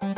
[0.00, 0.08] Hello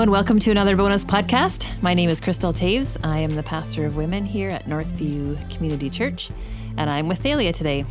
[0.00, 1.82] and welcome to another bonus podcast.
[1.82, 2.98] My name is Crystal Taves.
[3.02, 6.30] I am the pastor of women here at Northview Community Church,
[6.76, 7.86] and I'm with Thalia today.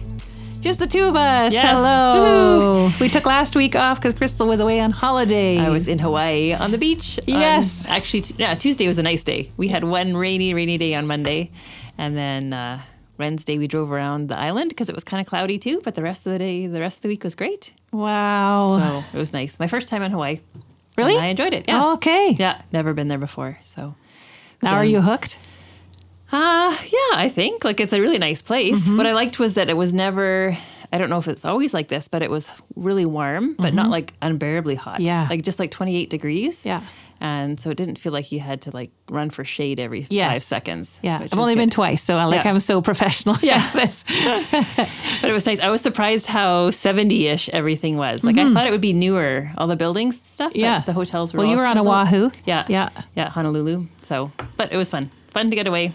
[0.64, 1.52] Just the two of us.
[1.54, 1.78] Yes.
[1.78, 2.90] Hello.
[3.02, 5.58] We took last week off because Crystal was away on holiday.
[5.60, 7.20] I was in Hawaii on the beach.
[7.28, 7.86] on- Yes.
[7.90, 9.52] actually, t- yeah, Tuesday was a nice day.
[9.58, 11.52] We had one rainy, rainy day on Monday,
[11.98, 12.80] and then uh,
[13.18, 15.82] Wednesday we drove around the island because it was kind of cloudy too.
[15.84, 17.74] But the rest of the day, the rest of the week was great.
[17.92, 18.80] Wow.
[18.80, 19.60] So it was nice.
[19.60, 20.40] My first time in Hawaii.
[20.98, 21.18] Really?
[21.18, 21.66] I enjoyed it.
[21.68, 21.94] Yeah.
[21.94, 22.36] Okay.
[22.40, 23.58] Yeah, never been there before.
[23.64, 23.96] So
[24.62, 25.38] Now are you hooked?
[26.34, 28.82] Uh, yeah, I think like it's a really nice place.
[28.82, 28.98] Mm-hmm.
[28.98, 30.58] What I liked was that it was never.
[30.92, 33.90] I don't know if it's always like this, but it was really warm, but not
[33.90, 34.96] like unbearably hot.
[34.96, 35.06] Mm-hmm.
[35.06, 35.28] Yeah.
[35.30, 36.66] like just like 28 degrees.
[36.66, 36.82] Yeah.
[37.22, 40.34] and so it didn't feel like you had to like run for shade every Yes.
[40.34, 41.00] five seconds.
[41.02, 41.20] Yeah.
[41.22, 41.62] I've only good.
[41.62, 42.52] been twice, so I like Yeah.
[42.52, 43.38] I'm so professional.
[43.42, 43.68] Yeah.
[43.74, 44.04] this.
[45.22, 45.60] but it was nice.
[45.60, 48.24] I was surprised how 70-ish everything was.
[48.24, 50.52] Like I thought it would be newer, all the buildings stuff.
[50.52, 50.66] but Mm-hmm.
[50.66, 50.80] Yeah.
[50.86, 51.40] the hotels were.
[51.40, 51.78] Well, you were on.
[51.80, 52.30] Oahu.
[52.46, 52.90] Yeah, Yeah.
[53.16, 53.88] yeah, Honolulu.
[54.02, 55.10] So, but it was fun.
[55.30, 55.94] Fun to get away.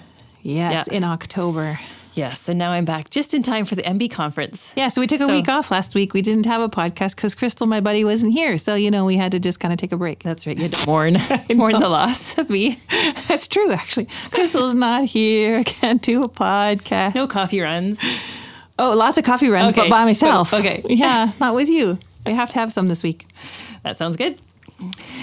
[0.49, 0.97] Yes, Yeah.
[0.97, 1.79] in October.
[2.15, 4.73] Yes, and now I'm back just in time for the MB conference.
[4.75, 6.15] Yeah, so we took a So- week off last week.
[6.15, 8.59] We didn't have a podcast because Crystal, my buddy, wasn't here.
[8.59, 10.25] So, you know, we had to just kind of take a break.
[10.25, 10.57] That's right.
[10.57, 11.17] You had to mourn,
[11.55, 12.81] mourn the loss of me.
[13.29, 14.09] That's true, actually.
[14.33, 15.63] Crystal's not here.
[15.63, 17.15] Can't do a podcast.
[17.15, 18.01] No coffee runs.
[18.81, 19.83] Oh, lots of coffee runs, Okay.
[19.83, 20.53] but by myself.
[20.53, 20.83] Oh, okay.
[20.89, 21.99] Yeah, not with you.
[22.27, 23.27] I have to have some this week.
[23.85, 24.39] That sounds good.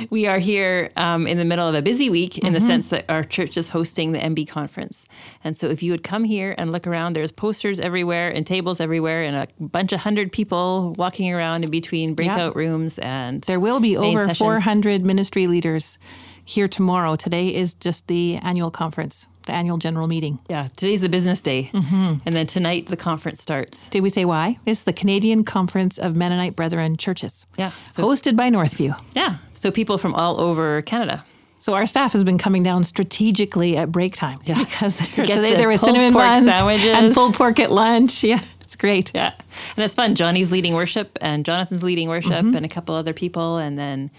[0.10, 3.06] We are here um, in the middle of a busy week in the sense that
[3.10, 5.06] our church is hosting the MB conference.
[5.44, 8.80] And so if you would come here and look around, there's posters everywhere and tables
[8.82, 13.00] everywhere and a bunch of hundred people walking around in between breakout rooms.
[13.00, 14.38] And There will be over sessions.
[14.38, 15.98] 400 ministry leaders
[16.44, 17.16] here tomorrow.
[17.16, 20.38] Today is just the annual conference, the annual general meeting.
[20.50, 21.72] Yeah, today's the business day.
[21.74, 22.16] Mm-hmm.
[22.26, 23.90] And then tonight the conference starts.
[23.90, 24.60] Did we say why?
[24.66, 27.72] It's the Canadian Conference of Mennonite Brethren Churches, Yeah.
[27.92, 29.00] So, hosted by Northview.
[29.16, 29.38] yeah.
[29.66, 31.26] So people from all over Canada.
[31.60, 34.60] So our staff has been coming down strategically at break time Yeah.
[34.64, 36.86] because To get today the there was cinnamon pork buns sandwiches.
[36.86, 38.24] and pulled pork at lunch.
[38.32, 39.12] Yeah, it's great.
[39.16, 39.34] Yeah.
[39.76, 40.14] And it's fun.
[40.14, 42.56] Johnny's leading worship and Jonathan's leading worship Mm-hmm.
[42.56, 43.58] and a couple other people.
[43.58, 44.12] And then,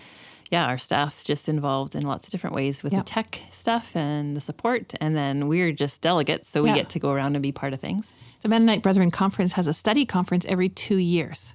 [0.51, 4.37] yeah, our staff's just involved in lots of different ways with the tech stuff and
[4.37, 4.95] the support.
[5.01, 6.49] And then we're just delegates.
[6.51, 8.15] So we get to go around and be part of things.
[8.43, 11.55] The Mennonite Brethren Conference has a study conference every two years.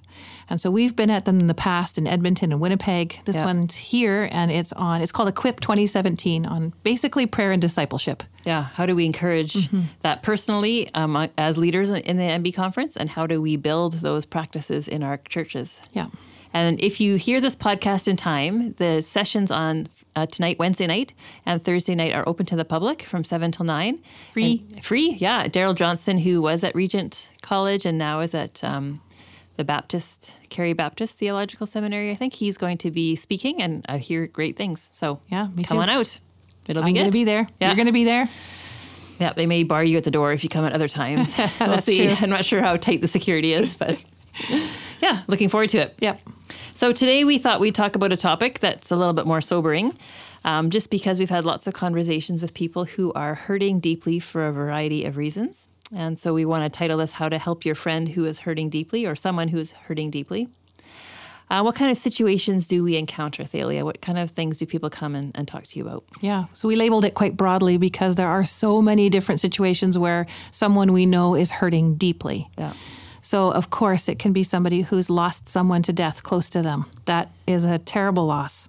[0.50, 3.18] And so we've been at them in the past in Edmonton and Winnipeg.
[3.24, 8.22] This one's here and it's on, it's called Equip 2017 on basically prayer and discipleship.
[8.44, 8.64] Yeah.
[8.64, 9.82] How do we encourage Mm-hmm.
[10.00, 12.96] that personally um, as leaders in the MB conference?
[12.96, 15.80] And how do we build those practices in our churches?
[15.92, 16.08] Yeah.
[16.54, 19.86] And if you hear this podcast in time, the sessions on
[20.16, 21.14] uh, tonight, Wednesday night,
[21.46, 23.98] and Thursday night are open to the public from 7 till 9.
[24.32, 24.62] Free.
[24.74, 25.48] And- free, yeah.
[25.48, 29.00] Darrell Johnson, who was at Regent College and now is at um,
[29.56, 33.98] the Baptist, Carey Baptist Theological Seminary, I think he's going to be speaking, and I
[33.98, 34.90] hear great things.
[34.92, 35.82] So Yeah, me come too.
[35.82, 36.18] on out.
[36.68, 37.00] It'll be I'm good.
[37.00, 37.46] going to be there.
[37.60, 37.68] Yeah.
[37.68, 38.28] You're going to be there.
[39.18, 41.36] Yeah, they may bar you at the door if you come at other times.
[41.38, 42.06] we'll That's see.
[42.06, 42.16] true.
[42.20, 44.02] I'm not sure how tight the security is, but
[45.00, 45.94] yeah, looking forward to it.
[46.00, 46.20] Yep.
[46.74, 49.96] So today we thought we'd talk about a topic that's a little bit more sobering,
[50.44, 54.46] um, just because we've had lots of conversations with people who are hurting deeply for
[54.46, 55.68] a variety of reasons.
[55.94, 58.70] And so we want to title this How to Help Your Friend Who is Hurting
[58.70, 60.48] Deeply or Someone Who is Hurting Deeply.
[61.50, 63.84] Uh, what kind of situations do we encounter, Thalia?
[63.84, 66.02] What kind of things do people come and, and talk to you about?
[66.22, 66.46] Yeah.
[66.54, 70.94] So we labeled it quite broadly because there are so many different situations where someone
[70.94, 72.48] we know is hurting deeply.
[72.56, 72.72] Yeah.
[73.22, 76.86] So, of course, it can be somebody who's lost someone to death close to them.
[77.04, 78.68] That is a terrible loss.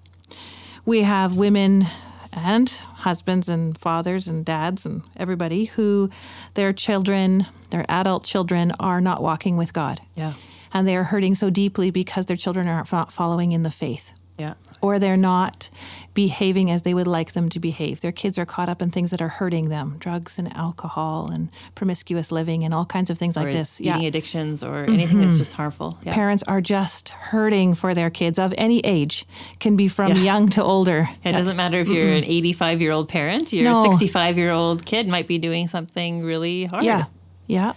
[0.86, 1.88] We have women
[2.32, 6.10] and husbands and fathers and dads and everybody who
[6.54, 10.02] their children, their adult children, are not walking with God.
[10.16, 10.34] Yeah.
[10.74, 14.56] And they are hurting so deeply because their children aren't following in the faith Yeah.
[14.82, 15.70] or they're not
[16.14, 18.02] behaving as they would like them to behave.
[18.02, 21.50] Their kids are caught up in things that are hurting them drugs and alcohol and
[21.76, 23.80] promiscuous living and all kinds of things like this.
[23.80, 24.94] eating addictions or mm-hmm.
[24.94, 25.98] anything that's just harmful.
[26.04, 26.14] Yeah.
[26.14, 29.26] Parents are just hurting for their kids of any age,
[29.60, 30.24] can be from Yeah.
[30.24, 31.10] young to older.
[31.24, 33.84] It doesn't matter if you're an 85 year old parent, your No.
[33.84, 36.84] 65 year old kid might be doing something really hard.
[36.84, 37.06] Yeah,
[37.48, 37.74] yeah, yeah.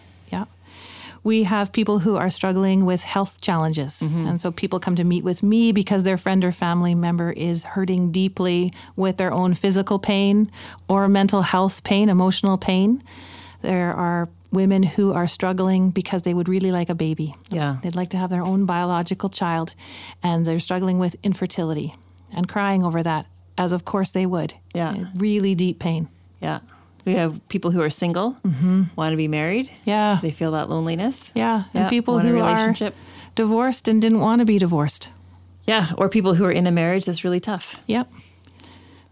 [1.26, 3.98] We have people who are struggling with health challenges.
[3.98, 4.26] Mm-hmm.
[4.28, 7.64] And so people come to meet with me because their friend or family member is
[7.64, 10.52] hurting deeply with their own physical pain
[10.88, 13.02] or mental health pain, emotional pain.
[13.62, 17.34] There are women who are struggling because they would really like a baby.
[17.50, 17.78] Yeah.
[17.82, 19.74] They'd like to have their own biological child
[20.22, 21.96] and they're struggling with infertility
[22.32, 23.26] and crying over that
[23.58, 24.54] as of course they would.
[24.74, 25.06] Yeah.
[25.16, 26.06] Really deep pain.
[26.40, 26.60] Yeah.
[27.06, 28.82] We have people who are single, mm-hmm.
[28.96, 29.70] want to be married.
[29.84, 30.18] Yeah.
[30.20, 31.32] They feel that loneliness.
[31.34, 31.64] Yeah.
[31.72, 32.74] And people want who are
[33.36, 35.10] divorced and didn't want to be divorced.
[35.66, 35.92] Yeah.
[35.96, 37.80] Or people who are in a marriage that's really tough.
[37.86, 38.10] Yep.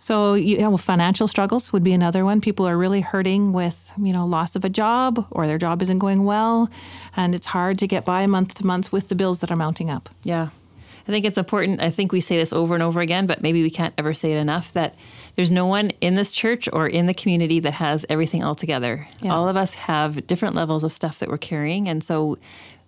[0.05, 2.41] So you know, financial struggles would be another one.
[2.41, 5.99] People are really hurting with you know loss of a job or their job isn't
[5.99, 6.69] going well,
[7.17, 9.89] and it's hard to get by month to month with the bills that are mounting
[9.89, 10.11] up.
[10.23, 10.49] Yeah.
[11.07, 11.83] I think it's important.
[11.83, 14.33] I think we say this over and over again, but maybe we can't ever say
[14.33, 14.95] it enough that
[15.35, 19.07] there's no one in this church or in the community that has everything all together.
[19.21, 19.35] Yeah.
[19.35, 21.89] All of us have different levels of stuff that we're carrying.
[21.89, 22.39] And so,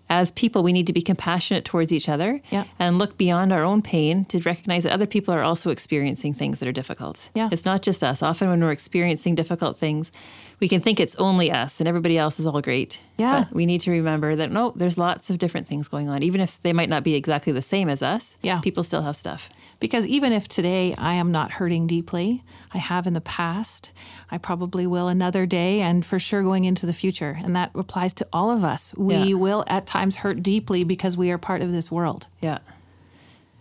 [0.08, 2.62] as people, we need to be compassionate towards each other Yeah.
[2.78, 6.60] and look beyond our own pain to recognize that other people are also experiencing things
[6.60, 7.28] that are difficult.
[7.34, 7.48] Yeah.
[7.50, 8.22] It's not just us.
[8.22, 10.12] Often, when we're experiencing difficult things,
[10.58, 13.00] we can think it's only us and everybody else is all great.
[13.18, 13.44] Yeah.
[13.44, 16.22] But we need to remember that no, there's lots of different things going on.
[16.22, 18.60] Even if they might not be exactly the same as us, Yeah.
[18.60, 19.50] people still have stuff.
[19.80, 22.42] Because even if today I am not hurting deeply,
[22.72, 23.92] I have in the past,
[24.30, 27.38] I probably will another day, and for sure going into the future.
[27.44, 28.94] And that applies to all of us.
[28.96, 29.34] We Yeah.
[29.34, 32.28] will at times hurt deeply because we are part of this world.
[32.40, 32.58] Yeah.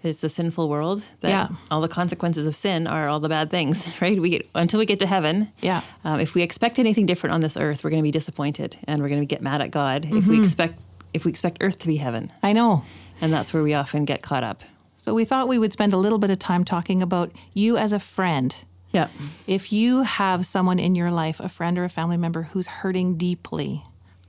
[0.05, 1.47] It's a sinful world that Yeah.
[1.71, 4.19] all the consequences of sin are all the bad things, right?
[4.21, 5.51] We get until we get to heaven.
[5.61, 5.81] Yeah.
[6.03, 9.01] Um, if we expect anything different on this earth, we're going to be disappointed and
[9.01, 10.05] we're going to get mad at God.
[10.05, 10.29] If Mm-hmm.
[10.29, 10.79] we expect
[11.13, 12.83] if we expect earth to be heaven, I know.
[13.21, 14.63] and that's where we often get caught up.
[14.97, 17.93] So we thought we would spend a little bit of time talking about you as
[17.93, 18.53] a friend.
[18.91, 19.07] Yeah.
[19.47, 23.15] If you have someone in your life, a friend or a family member who's hurting
[23.17, 23.83] deeply,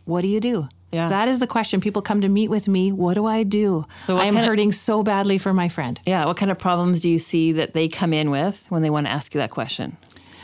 [0.05, 0.69] what do you do?
[0.93, 1.09] Yeah.
[1.09, 1.81] That is the question.
[1.81, 2.93] People come to meet with me.
[2.93, 3.85] What do I do?
[4.07, 6.01] So I am kind of- hurting so badly for my friend.
[6.07, 6.25] Yeah.
[6.27, 9.07] What kind of problems do you see that they come in with when they want
[9.07, 9.97] to ask you that question?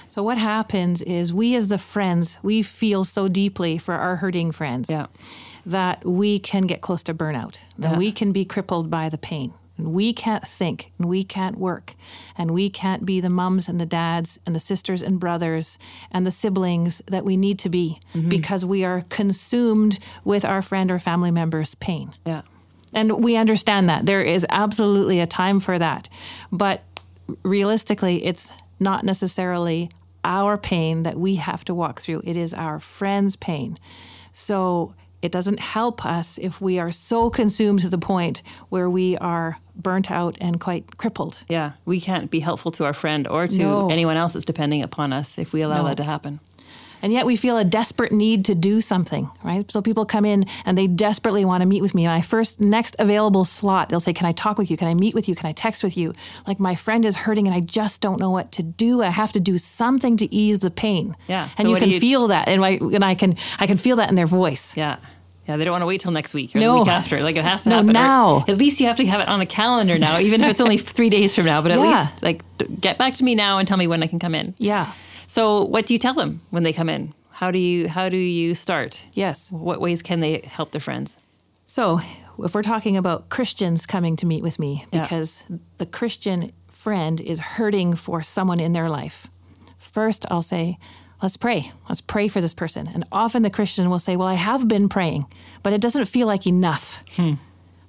[0.09, 4.53] So what happens is we as the friends, we feel so deeply for our hurting
[4.53, 5.07] friends Yeah.
[5.65, 7.91] that we can get close to burnout Yeah.
[7.91, 9.53] and we can be crippled by the pain.
[9.79, 11.95] And we can't think and we can't work
[12.37, 15.79] and we can't be the mums and the dads and the sisters and brothers
[16.11, 18.29] and the siblings that we need to be mm-hmm.
[18.29, 22.13] because we are consumed with our friend or family member's pain.
[22.27, 22.43] Yeah.
[22.93, 24.05] And we understand that.
[24.05, 26.09] There is absolutely a time for that.
[26.51, 26.83] But
[27.43, 29.91] realistically, it's not necessarily
[30.25, 33.79] our pain that we have to walk through, it is our friend's pain.
[34.33, 39.17] So it doesn't help us if we are so consumed to the point where we
[39.19, 41.43] are burnt out and quite crippled.
[41.49, 41.73] Yeah.
[41.85, 43.89] We can't be helpful to our friend or to No.
[43.89, 45.89] anyone else that's depending upon us if we allow No.
[45.89, 46.41] that to happen.
[47.03, 49.69] And yet we feel a desperate need to do something, right?
[49.71, 52.07] So people come in and they desperately want to meet with me.
[52.07, 54.77] My first next available slot, they'll say, Can I talk with you?
[54.77, 55.35] Can I meet with you?
[55.35, 56.15] Can I text with you?
[56.47, 59.03] Like my friend is hurting and I just don't know what to do.
[59.03, 61.17] I have to do something to ease the pain.
[61.29, 61.49] Yeah.
[61.59, 62.47] And So you can you- feel that.
[62.49, 64.77] And, I, and I can I can feel that in their voice.
[64.77, 64.97] Yeah.
[65.49, 66.75] Yeah, they don't want to wait till next week or No.
[66.75, 67.21] the week after.
[67.21, 68.45] Like it has to No, happen or now.
[68.47, 70.79] At least you have to have it on a calendar now, even if it's only
[70.97, 71.61] three days from now.
[71.63, 71.85] But at Yeah.
[72.03, 74.55] least like get back to me now and tell me when I can come in.
[74.59, 74.87] Yeah.
[75.33, 77.15] So what do you tell them when they come in?
[77.31, 79.03] How do you how do you start?
[79.15, 79.51] Yes.
[79.51, 81.17] What ways can they help their friends?
[81.65, 82.01] So,
[82.39, 85.01] if we're talking about Christians coming to meet with me, Yeah.
[85.03, 85.43] because
[85.79, 89.27] the Christian friend is hurting for someone in their life,
[89.79, 90.77] first I'll say,
[91.23, 91.73] let's pray.
[91.89, 92.87] Let's pray for this person.
[92.87, 95.25] And often the Christian will say, well, I have been praying,
[95.63, 97.03] but it doesn't feel like enough.
[97.17, 97.35] Hmm.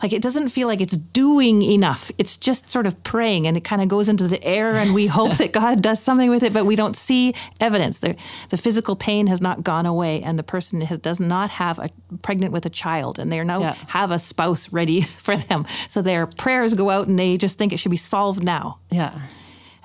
[0.04, 2.12] Like it doesn't feel like it's doing enough.
[2.18, 5.08] It's just sort of praying and it kind of goes into the air and we
[5.20, 8.00] hope that God does something with it, but we don't see evidence.
[8.00, 8.18] The,
[8.50, 11.90] the physical pain has not gone away and the person has, does not have a
[12.22, 13.76] pregnant with a child and they're now Yeah.
[13.88, 15.66] have a spouse ready for them.
[15.88, 18.80] So their prayers go out and they just think it should be solved now.
[18.92, 19.18] Yeah.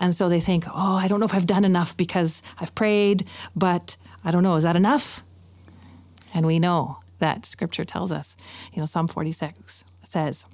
[0.00, 3.25] And so they think, oh, I don't know if I've done enough because I've prayed,
[3.54, 5.22] but I don't know, is that enough?
[6.34, 8.37] And we know that scripture tells us,
[8.72, 10.44] you know, Psalm 46 says,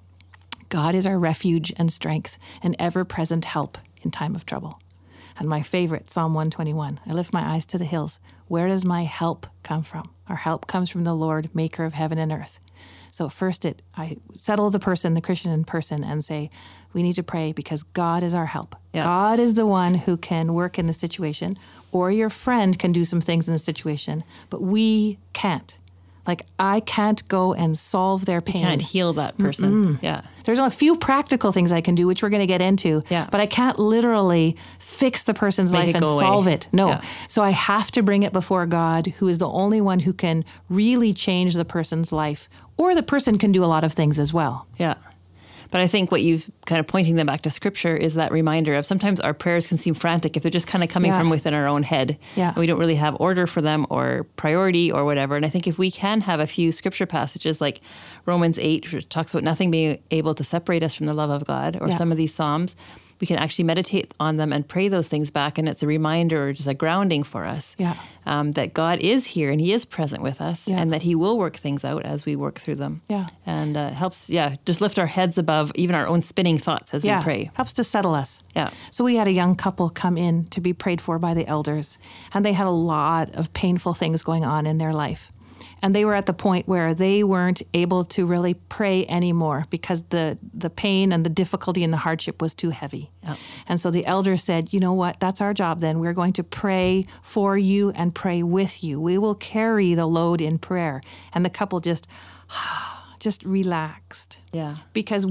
[0.68, 4.80] God is our refuge and strength, an ever present help in time of trouble.
[5.38, 8.18] And my favorite, Psalm 121, I lift my eyes to the hills.
[8.46, 10.10] Where does my help come from?
[10.28, 12.60] Our help comes from the Lord, maker of heaven and earth.
[13.10, 16.50] So first it I settle the person, the Christian in person, and say,
[16.92, 18.76] we need to pray because God is our help.
[18.92, 19.02] Yeah.
[19.02, 21.58] God is the one who can work in the situation,
[21.92, 25.76] or your friend can do some things in the situation, but we can't.
[26.26, 28.62] Like I can't go and solve their pain.
[28.62, 29.98] Can't heal that person.
[30.02, 30.22] Yeah.
[30.44, 33.02] There's a few practical things I can do, which we're going to get into.
[33.08, 33.26] Yeah.
[33.30, 36.18] But I can't literally fix the person's Make life and away.
[36.20, 36.68] solve it.
[36.72, 36.88] No.
[36.88, 37.00] Yeah.
[37.28, 40.44] So I have to bring it before God, who is the only one who can
[40.68, 44.32] really change the person's life, or the person can do a lot of things as
[44.32, 44.66] well.
[44.78, 44.94] Yeah.
[45.74, 48.76] But I think what you've kind of pointing them back to scripture is that reminder
[48.76, 51.18] of sometimes our prayers can seem frantic if they're just kind of coming Yeah.
[51.18, 52.16] from within our own head.
[52.36, 52.50] Yeah.
[52.50, 55.34] And we don't really have order for them or priority or whatever.
[55.34, 57.80] And I think if we can have a few scripture passages like
[58.24, 61.44] Romans 8, which talks about nothing being able to separate us from the love of
[61.44, 61.96] God, or Yeah.
[61.98, 62.76] some of these Psalms,
[63.20, 65.58] we can actually meditate on them and pray those things back.
[65.58, 67.94] And it's a reminder or just a grounding for us Yeah.
[68.26, 70.80] um, that God is here and He is present with us Yeah.
[70.80, 73.02] and that He will work things out as we work through them.
[73.08, 73.26] Yeah.
[73.46, 77.04] And uh, helps, yeah, just lift our heads above even our own spinning thoughts as
[77.04, 77.18] yeah.
[77.18, 77.50] we pray.
[77.54, 78.42] Helps to settle us.
[78.56, 78.70] Yeah.
[78.90, 81.98] So we had a young couple come in to be prayed for by the elders,
[82.32, 85.30] and they had a lot of painful things going on in their life.
[85.84, 90.02] And they were at the point where they weren't able to really pray anymore because
[90.04, 93.10] the, the pain and the difficulty and the hardship was too heavy.
[93.22, 93.36] Yeah.
[93.68, 95.20] And so the elder said, You know what?
[95.20, 95.98] That's our job then.
[95.98, 98.98] We're going to pray for you and pray with you.
[98.98, 101.02] We will carry the load in prayer.
[101.34, 102.06] And the couple just,
[103.18, 104.76] just relaxed Yeah.
[104.94, 105.26] because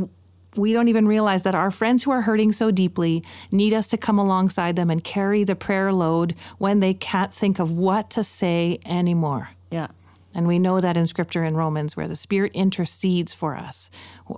[0.56, 3.98] we don't even realize that our friends who are hurting so deeply need us to
[3.98, 8.24] come alongside them and carry the prayer load when they can't think of what to
[8.24, 9.50] say anymore.
[9.72, 9.88] Yeah.
[10.36, 13.90] And we know that in scripture in Romans, where the Spirit intercedes for us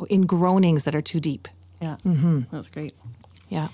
[0.10, 1.48] in groanings that are too deep.
[1.82, 1.98] Yeah.
[2.06, 2.42] Mm-hmm.
[2.52, 2.94] That's great.
[3.50, 3.70] Yeah.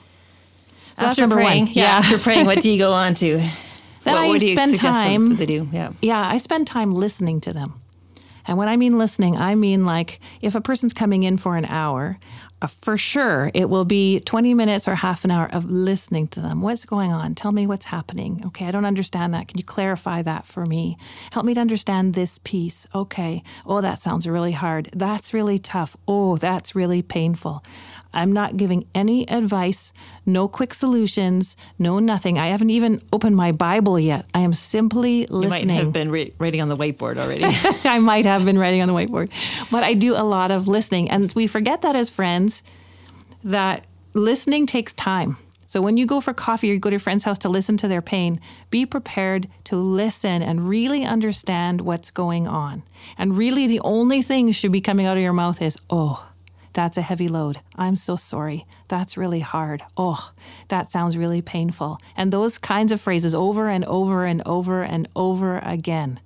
[0.97, 1.73] So after praying, one.
[1.73, 3.37] yeah, after praying, what do you go on to?
[4.03, 5.67] Then what, I what you spend time- they do?
[5.71, 5.91] Yeah.
[6.01, 7.81] Yeah, I spend time listening to them.
[8.47, 11.65] And when I mean listening, I mean like if a person's coming in for an
[11.65, 12.19] hour,
[12.61, 16.39] uh, for sure it will be 20 minutes or half an hour of listening to
[16.39, 16.61] them.
[16.61, 17.35] What's going on?
[17.35, 18.41] Tell me what's happening.
[18.47, 19.47] Okay, I don't understand that.
[19.47, 20.97] Can you clarify that for me?
[21.31, 22.87] Help me to understand this piece.
[22.93, 23.43] Okay.
[23.65, 24.89] Oh, that sounds really hard.
[24.93, 25.97] That's really tough.
[26.07, 27.63] Oh, that's really painful.
[28.13, 29.93] I'm not giving any advice,
[30.25, 32.37] no quick solutions, no nothing.
[32.37, 34.25] I haven't even opened my Bible yet.
[34.33, 35.67] I am simply You listening.
[35.75, 37.43] might have been ri- writing on the whiteboard already.
[37.87, 39.29] I might have been writing on the whiteboard,
[39.71, 41.09] but I do a lot of listening.
[41.09, 42.63] And we forget that as friends,
[43.43, 45.37] that listening takes time.
[45.65, 47.77] So when you go for coffee or you go to a friend's house to listen
[47.77, 48.41] to their pain,
[48.71, 52.83] be prepared to listen and really understand what's going on.
[53.17, 56.27] And really, the only thing should be coming out of your mouth is, oh,
[56.73, 57.59] that's a heavy load.
[57.75, 58.65] I'm so sorry.
[58.87, 59.83] That's really hard.
[59.97, 60.31] Oh,
[60.69, 61.99] that sounds really painful.
[62.15, 66.19] And those kinds of phrases over and over and over and over again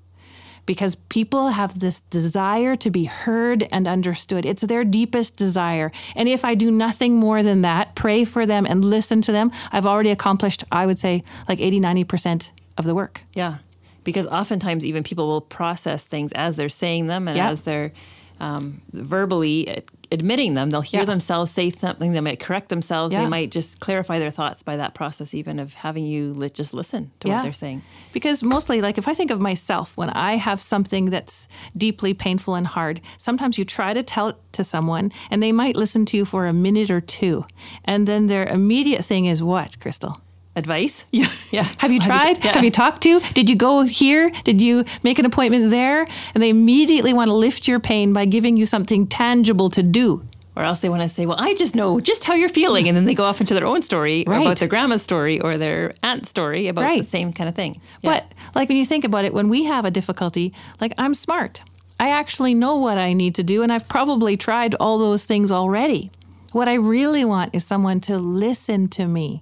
[0.66, 4.46] because people have this desire to be heard and understood.
[4.48, 5.92] It's their deepest desire.
[6.16, 9.52] And if I do nothing more than that, pray for them and listen to them,
[9.72, 13.22] I've already accomplished, I would say, like 80, 90% of the work.
[13.34, 13.58] yeah.
[14.04, 17.50] Because oftentimes, even people will process things as they're saying them and Yeah.
[17.50, 17.92] as they're
[18.40, 20.70] um, verbally admitting them.
[20.70, 21.06] They'll hear Yeah.
[21.06, 22.14] themselves say something.
[22.14, 23.14] They might correct themselves.
[23.14, 23.22] Yeah.
[23.24, 26.74] They might just clarify their thoughts by that process, even of having you li- just
[26.74, 27.36] listen to Yeah.
[27.38, 27.82] what they're saying.
[28.14, 32.56] Because mostly, like if I think of myself, when I have something that's deeply painful
[32.56, 36.18] and hard, sometimes you try to tell it to someone and they might listen to
[36.18, 37.46] you for a minute or two.
[37.84, 40.22] And then their immediate thing is what, Crystal?
[40.56, 41.06] Advice?
[41.12, 41.30] Yeah.
[41.52, 41.64] Yeah.
[41.80, 42.44] Have you Have you- tried?
[42.46, 42.54] yeah.
[42.54, 43.20] Have you talked to?
[43.34, 44.32] Did you go here?
[44.44, 46.08] Did you make an appointment there?
[46.34, 50.24] And they immediately want to lift your pain by giving you something tangible to do.
[50.58, 52.88] Or else they want to say, well, I just know just how you're feeling.
[52.88, 54.42] And then they go off into their own story Right.
[54.42, 57.82] about their grandma's story or their aunt's story about the same kind of thing.
[58.02, 58.12] Yeah.
[58.14, 61.62] But like when you think about it, when we have a difficulty, like I'm smart.
[62.00, 65.50] I actually know what I need to do, and I've probably tried all those things
[65.52, 66.12] already.
[66.52, 69.42] What I really want is someone to listen to me,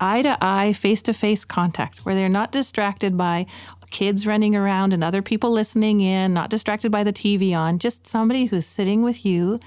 [0.00, 3.46] eye to eye, face to face contact, where they're not distracted by
[3.90, 8.06] kids running around and other people listening in, not distracted by the TV on, just
[8.06, 9.58] somebody who's sitting with you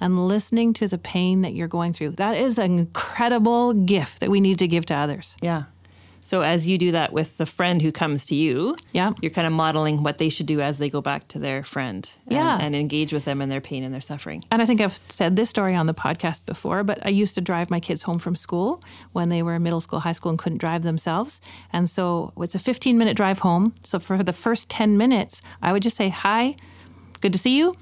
[0.00, 2.10] and listening to the pain that you're going through.
[2.10, 5.36] That is an incredible gift that we need to give to others.
[5.40, 5.64] Yeah.
[6.34, 9.12] So as you do that with the friend who comes to you, Yeah.
[9.22, 12.10] you're kind of modeling what they should do as they go back to their friend
[12.26, 12.58] and, Yeah.
[12.60, 14.42] and engage with them in their pain and their suffering.
[14.50, 17.40] And I think I've said this story on the podcast before, but I used to
[17.40, 20.36] drive my kids home from school when they were in middle school, high school, and
[20.40, 21.40] couldn't drive themselves.
[21.72, 23.72] And so it's a 15 minute drive home.
[23.84, 26.56] So for the first 10 minutes, I would just say, Hi,
[27.20, 27.76] good to see you.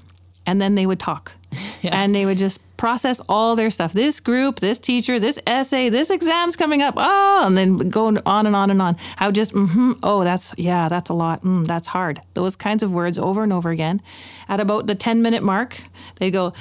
[0.45, 1.33] And then they would talk.
[1.83, 3.91] And they would just process all their stuff.
[3.91, 6.95] This group, this teacher, this essay, this exam's coming up.
[6.97, 8.95] Oh, and then going on and on and on.
[9.17, 11.43] I would just, mm-hmm, oh, that's, yeah, that's a lot.
[11.43, 12.21] Mm, that's hard.
[12.35, 14.01] Those kinds of words over and over again.
[14.47, 15.81] At about the 10 minute mark,
[16.15, 16.53] they'd go,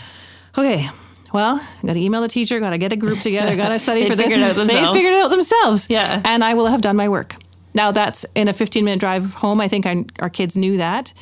[0.58, 0.90] okay,
[1.32, 3.78] well, I've got to email the teacher, got to get a group together, got to
[3.80, 4.26] study for this.
[4.26, 5.86] figured They figured it out themselves.
[5.88, 6.20] Yeah.
[6.24, 7.36] And I will have done my work.
[7.74, 9.60] Now, that's in a 15 minute drive home.
[9.60, 11.12] I think I, our kids knew that.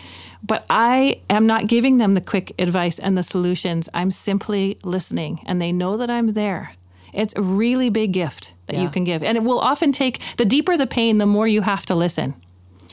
[0.42, 3.88] But I am not giving them the quick advice and the solutions.
[3.92, 6.74] I'm simply listening, and they know that I'm there.
[7.12, 9.22] It's a really big gift that you can give.
[9.22, 12.34] And it will often take the deeper the pain, the more you have to listen.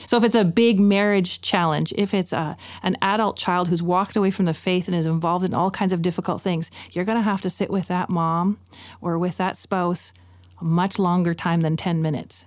[0.06, 4.16] So if it's a big marriage challenge, if it's a, an adult child who's walked
[4.16, 7.18] away from the faith and is involved in all kinds of difficult things, you're going
[7.18, 8.58] to have to sit with that mom
[9.00, 10.12] or with that spouse
[10.60, 12.46] a much longer time than 10 minutes.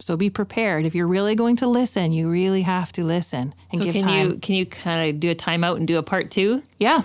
[0.00, 0.86] So be prepared.
[0.86, 4.02] If you're really going to listen, you really have to listen and So give can
[4.04, 4.30] time.
[4.30, 6.62] you can you kind of do a timeout and do a part two?
[6.78, 7.02] yeah.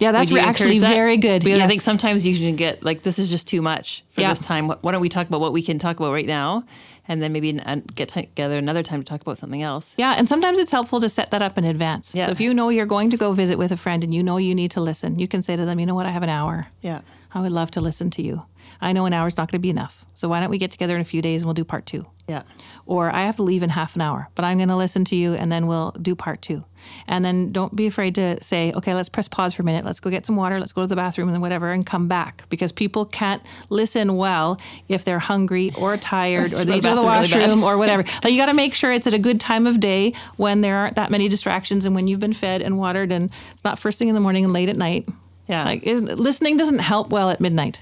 [0.00, 0.94] Yeah, that's actually that?
[0.94, 1.42] very good.
[1.42, 4.28] Because I think sometimes you can get like this is just too much for Yeah.
[4.28, 4.68] this time.
[4.68, 6.62] Why don't we talk about what we can talk about right now,
[7.08, 9.94] and then maybe uh, get together another time to talk about something else.
[9.98, 12.14] Yeah, and sometimes it's helpful to set that up in advance.
[12.14, 12.26] Yeah.
[12.26, 14.36] So if you know you're going to go visit with a friend and you know
[14.36, 16.28] you need to listen, you can say to them, you know what, I have an
[16.30, 16.68] hour.
[16.80, 17.00] Yeah.
[17.34, 18.42] I would love to listen to you.
[18.80, 20.04] I know an hour's not going to be enough.
[20.14, 22.06] So why don't we get together in a few days and we'll do part two?
[22.28, 22.42] Yeah.
[22.86, 25.16] Or I have to leave in half an hour, but I'm going to listen to
[25.16, 26.64] you and then we'll do part two.
[27.06, 29.84] And then don't be afraid to say, okay, let's press pause for a minute.
[29.84, 30.60] Let's go get some water.
[30.60, 34.60] Let's go to the bathroom and whatever and come back because people can't listen well
[34.88, 37.78] if they're hungry or tired or they need to go to the really washroom or
[37.78, 38.04] whatever.
[38.22, 40.76] Like you got to make sure it's at a good time of day when there
[40.76, 43.98] aren't that many distractions and when you've been fed and watered and it's not first
[43.98, 45.08] thing in the morning and late at night.
[45.48, 45.64] Yeah.
[45.64, 47.80] Like isn't, listening doesn't help well at midnight.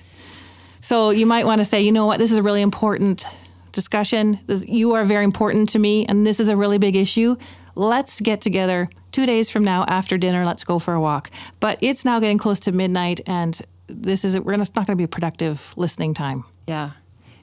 [0.80, 3.26] So you might want to say, you know what, this is a really important
[3.72, 4.38] discussion.
[4.46, 7.36] This, you are very important to me, and this is a really big issue.
[7.74, 10.44] Let's get together two days from now after dinner.
[10.46, 11.30] Let's go for a walk.
[11.60, 15.04] But it's now getting close to midnight, and this is we're not going to be
[15.04, 16.44] a productive listening time.
[16.66, 16.92] Yeah.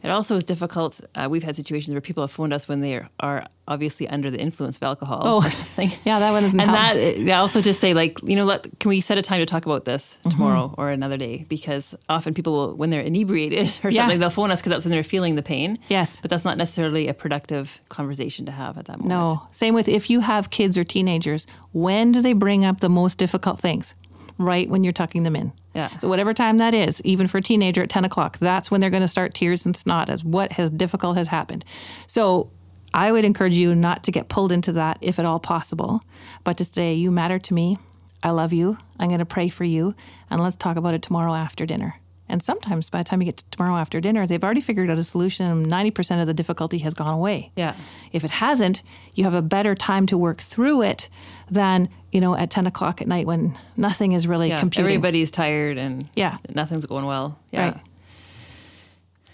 [0.03, 1.00] It also is difficult.
[1.15, 4.29] Uh, we've had situations where people have phoned us when they are, are obviously under
[4.29, 5.41] the influence of alcohol Oh,
[6.03, 6.95] yeah, that one doesn't And help.
[7.25, 9.45] that I also just say like, you know, let can we set a time to
[9.45, 10.29] talk about this Mm-hmm.
[10.31, 11.45] tomorrow or another day?
[11.48, 14.01] Because often people will, when they're inebriated or Yeah.
[14.01, 15.79] something, they'll phone us because that's when they're feeling the pain.
[15.88, 16.19] Yes.
[16.22, 19.10] but that's not necessarily a productive conversation to have at that moment.
[19.10, 19.41] No.
[19.51, 23.17] Same with if you have kids or teenagers, when do they bring up the most
[23.17, 23.95] difficult things?
[24.38, 25.53] Right when you're tucking them in.
[25.73, 25.95] Yeah.
[25.97, 28.89] So whatever time that is, even for a teenager at 10 o'clock, that's when they're
[28.89, 31.65] going to start tears and snot as what has difficult has happened.
[32.07, 32.51] So
[32.93, 36.01] I would encourage you not to get pulled into that if at all possible,
[36.43, 37.79] but to say, you matter to me.
[38.21, 38.77] I love you.
[38.99, 39.95] I'm going to pray for you.
[40.29, 41.99] And let's talk about it tomorrow after dinner.
[42.33, 44.97] And sometimes by the time you get to tomorrow after dinner, they've already figured out
[44.97, 47.51] a solution and 90% of the difficulty has gone away.
[47.55, 47.75] Yeah.
[48.11, 48.81] If it hasn't,
[49.13, 51.09] you have a better time to work through it
[51.51, 54.57] than, you know, at 10 o'clock at night when nothing is really Yeah.
[54.59, 54.85] computing.
[54.95, 56.37] Everybody's tired and Yeah.
[56.55, 57.37] nothing's going well.
[57.51, 57.65] Yeah.
[57.65, 57.77] Right.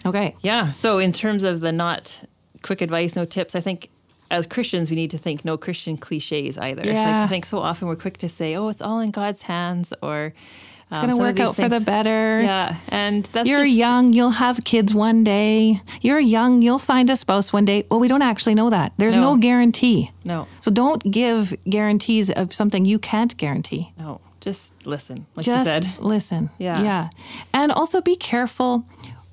[0.06, 0.36] Okay.
[0.42, 0.72] Yeah.
[0.72, 2.20] So, in terms of the not
[2.64, 3.90] quick advice, no tips, I think
[4.30, 6.82] as Christians, we need to think no Christian cliches either.
[6.84, 7.24] Like, Yeah.
[7.24, 10.34] I think so often we're quick to say, oh, it's all in God's hands or
[10.92, 12.42] It's going to work out for the better.
[12.42, 12.78] Yeah.
[12.88, 15.82] And that's You're just, young, you'll have kids one day.
[16.02, 17.86] You're young, you'll find a spouse one day.
[17.92, 18.94] Well, we don't actually know that.
[18.98, 19.38] There's no, No.
[19.38, 20.12] guarantee.
[20.26, 23.92] No, So don't give guarantees of something you can't guarantee.
[24.00, 24.20] no.
[24.42, 25.88] Just listen, like Just you said.
[26.00, 26.50] listen.
[26.60, 26.82] Yeah.
[26.82, 27.10] Yeah.
[27.54, 28.86] And also be careful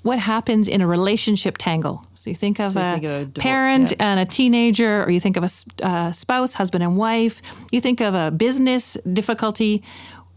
[0.02, 2.04] what happens in a relationship tangle.
[2.16, 3.96] So you think of So you a think of a divor- parent yeah.
[4.10, 7.40] and a teenager, or you think of a uh, spouse, husband and wife,
[7.70, 9.82] you think of a business difficulty.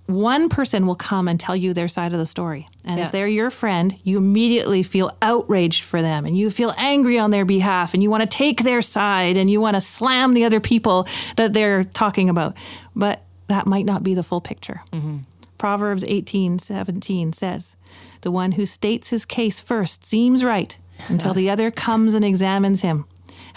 [0.10, 2.68] One person will come and tell you their side of the story.
[2.84, 3.06] And Yeah.
[3.06, 7.30] if they're your friend, you immediately feel outraged for them and you feel angry on
[7.30, 10.46] their behalf and you want to take their side and you want to slam the
[10.46, 12.56] other people that they're talking about.
[12.96, 14.82] But that might not be the full picture.
[14.92, 15.18] Mm-hmm.
[15.60, 17.76] Proverbs 18, 17 says,
[18.22, 20.76] The one who states his case first seems right
[21.08, 23.06] until the other comes and examines him.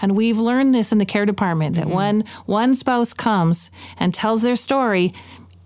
[0.00, 1.94] And we've learned this in the care department that mm-hmm.
[1.94, 5.14] when one spouse comes and tells their story,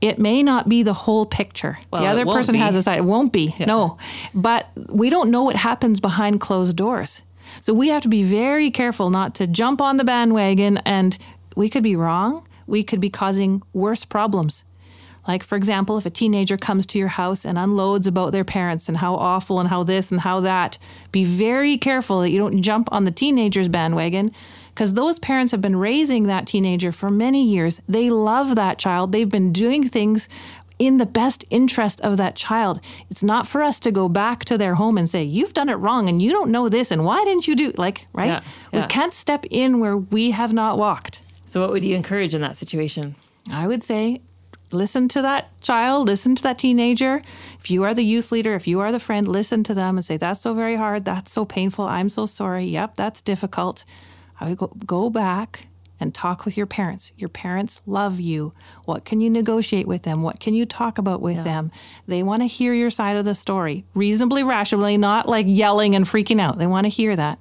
[0.00, 1.78] it may not be the whole picture.
[1.90, 2.59] Well, the other person be.
[2.59, 2.98] has a side.
[2.98, 3.54] It won't be.
[3.66, 3.98] No.
[4.35, 7.22] But we don't know what happens behind closed doors.
[7.61, 11.16] So we have to be very careful not to jump on the bandwagon and
[11.54, 12.46] we could be wrong.
[12.66, 14.64] We could be causing worse problems.
[15.26, 18.88] Like, for example, if a teenager comes to your house and unloads about their parents
[18.88, 20.78] and how awful and how this and how that,
[21.11, 24.30] be very careful that you don't jump on the teenager's bandwagon
[24.76, 27.80] because those parents have been raising that teenager for many years.
[27.88, 30.28] They love that child, they've been doing things
[30.78, 32.82] in the best interest of that child.
[33.08, 35.76] It's not for us to go back to their home and say, You've done it
[35.76, 38.42] wrong and you don't know this and why didn't you do like, right?
[38.70, 41.22] Yeah, We can't step in where we have not walked.
[41.46, 43.14] So, what would you encourage in that situation?
[43.50, 44.20] I would say
[44.72, 47.22] listen to that child, listen to that teenager.
[47.60, 50.04] If you are the youth leader, if you are the friend, listen to them and
[50.04, 51.06] say, That's so very hard.
[51.06, 51.86] That's so painful.
[51.86, 52.66] I'm so sorry.
[52.66, 53.86] Yep, that's difficult.
[54.40, 55.66] I would go, go back
[55.99, 57.12] and talk with your parents.
[57.16, 58.53] Your parents love you.
[58.85, 60.20] What can you negotiate with them?
[60.20, 61.70] What can you talk about with them?
[62.07, 66.05] They want to hear your side of the story, reasonably, rationally, not like yelling and
[66.05, 66.59] freaking out.
[66.59, 67.38] They want to hear that.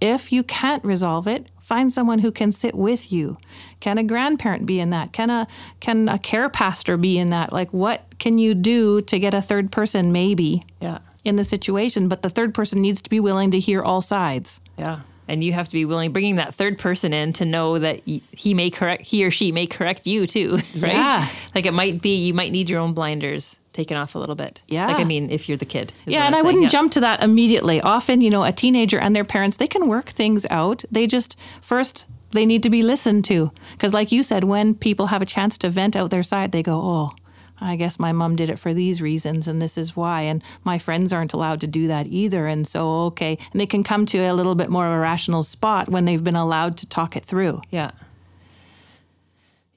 [0.00, 3.36] If you can't resolve it, find someone who can sit with you.
[3.80, 5.12] Can a grandparent be in that?
[5.12, 5.48] Can a
[5.80, 7.52] can a care pastor be in that?
[7.52, 10.98] Like what can you do to get a third person maybe Yeah.
[11.24, 14.60] in the situation, but the third person needs to be willing to hear all sides.
[14.78, 15.00] Yeah.
[15.28, 18.00] And you have to be willing, bringing that third person in to know that
[18.32, 20.94] he may correct, he or she may correct you too, right?
[20.94, 21.28] Yeah.
[21.54, 24.62] Like it might be, you might need your own blinders taken off a little bit.
[24.68, 24.86] Yeah.
[24.86, 25.92] Like, I mean, if you're the kid.
[26.06, 26.68] Yeah, and I wouldn't Yeah.
[26.70, 27.80] jump to that immediately.
[27.80, 30.82] Often, you know, a teenager and their parents, they can work things out.
[30.90, 35.06] They just first they need to be listened to because like you said when people
[35.06, 37.12] have a chance to vent out their side, they go, "Oh,
[37.60, 40.22] I guess my mom did it for these reasons and this is why.
[40.22, 42.46] And my friends aren't allowed to do that either.
[42.46, 43.38] And so, okay.
[43.52, 46.22] And they can come to a little bit more of a rational spot when they've
[46.22, 47.62] been allowed to talk it through.
[47.70, 47.90] Yeah.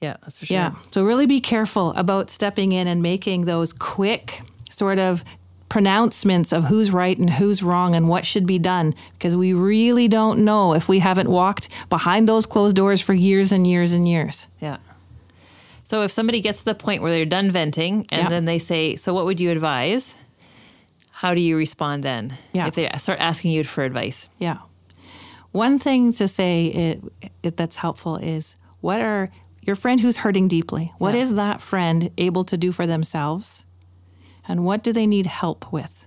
[0.00, 0.56] Yeah, that's for sure.
[0.56, 0.74] Yeah.
[0.92, 5.22] So really be careful about stepping in and making those quick sort of
[5.68, 10.06] pronouncements of who's right and who's wrong and what should be done because we really
[10.06, 14.06] don't know if we haven't walked behind those closed doors for years and years and
[14.06, 14.48] years.
[14.60, 14.76] Yeah.
[15.92, 18.28] So if somebody gets to the point where they're done venting and Yeah.
[18.30, 20.14] then they say, "So what would you advise?"
[21.10, 22.38] How do you respond then?
[22.54, 22.66] Yeah.
[22.66, 24.30] If they start asking you for advice.
[24.38, 24.56] Yeah.
[25.50, 27.04] One thing to say it,
[27.42, 29.28] it, that's helpful is what are
[29.60, 30.94] your friend who's hurting deeply?
[30.96, 31.36] What is Yeah.
[31.36, 33.66] that friend able to do for themselves?
[34.48, 36.06] And what do they need help with?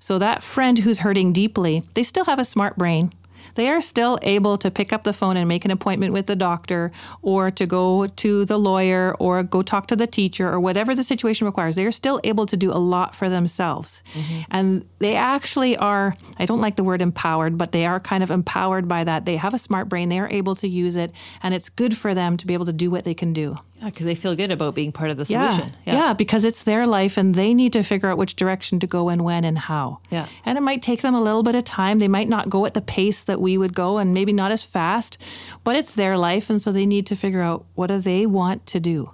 [0.00, 3.10] So, that friend who's hurting deeply, they still have a smart brain.
[3.54, 6.36] They are still able to pick up the phone and make an appointment with the
[6.36, 10.94] doctor or to go to the lawyer or go talk to the teacher or whatever
[10.94, 11.76] the situation requires.
[11.76, 14.02] They are still able to do a lot for themselves.
[14.14, 14.40] Mm-hmm.
[14.50, 18.30] And they actually are, I don't like the word empowered, but they are kind of
[18.30, 19.24] empowered by that.
[19.24, 21.12] They have a smart brain, they are able to use it,
[21.42, 23.58] and it's good for them to be able to do what they can do.
[23.80, 25.44] Yeah, because they feel good about being part of the solution.
[25.44, 25.56] Yeah.
[25.56, 25.76] solution.
[25.84, 26.12] yeah.
[26.14, 29.24] because it's their life and they need to figure out which direction to go and
[29.24, 29.98] when and how.
[30.10, 30.28] Yeah.
[30.44, 31.98] And it might take them a little bit of time.
[31.98, 34.62] They might not go at the pace that we would go and maybe not as
[34.62, 35.18] fast,
[35.64, 36.48] but it's their life.
[36.50, 39.10] And so they need to figure out what do they want to do.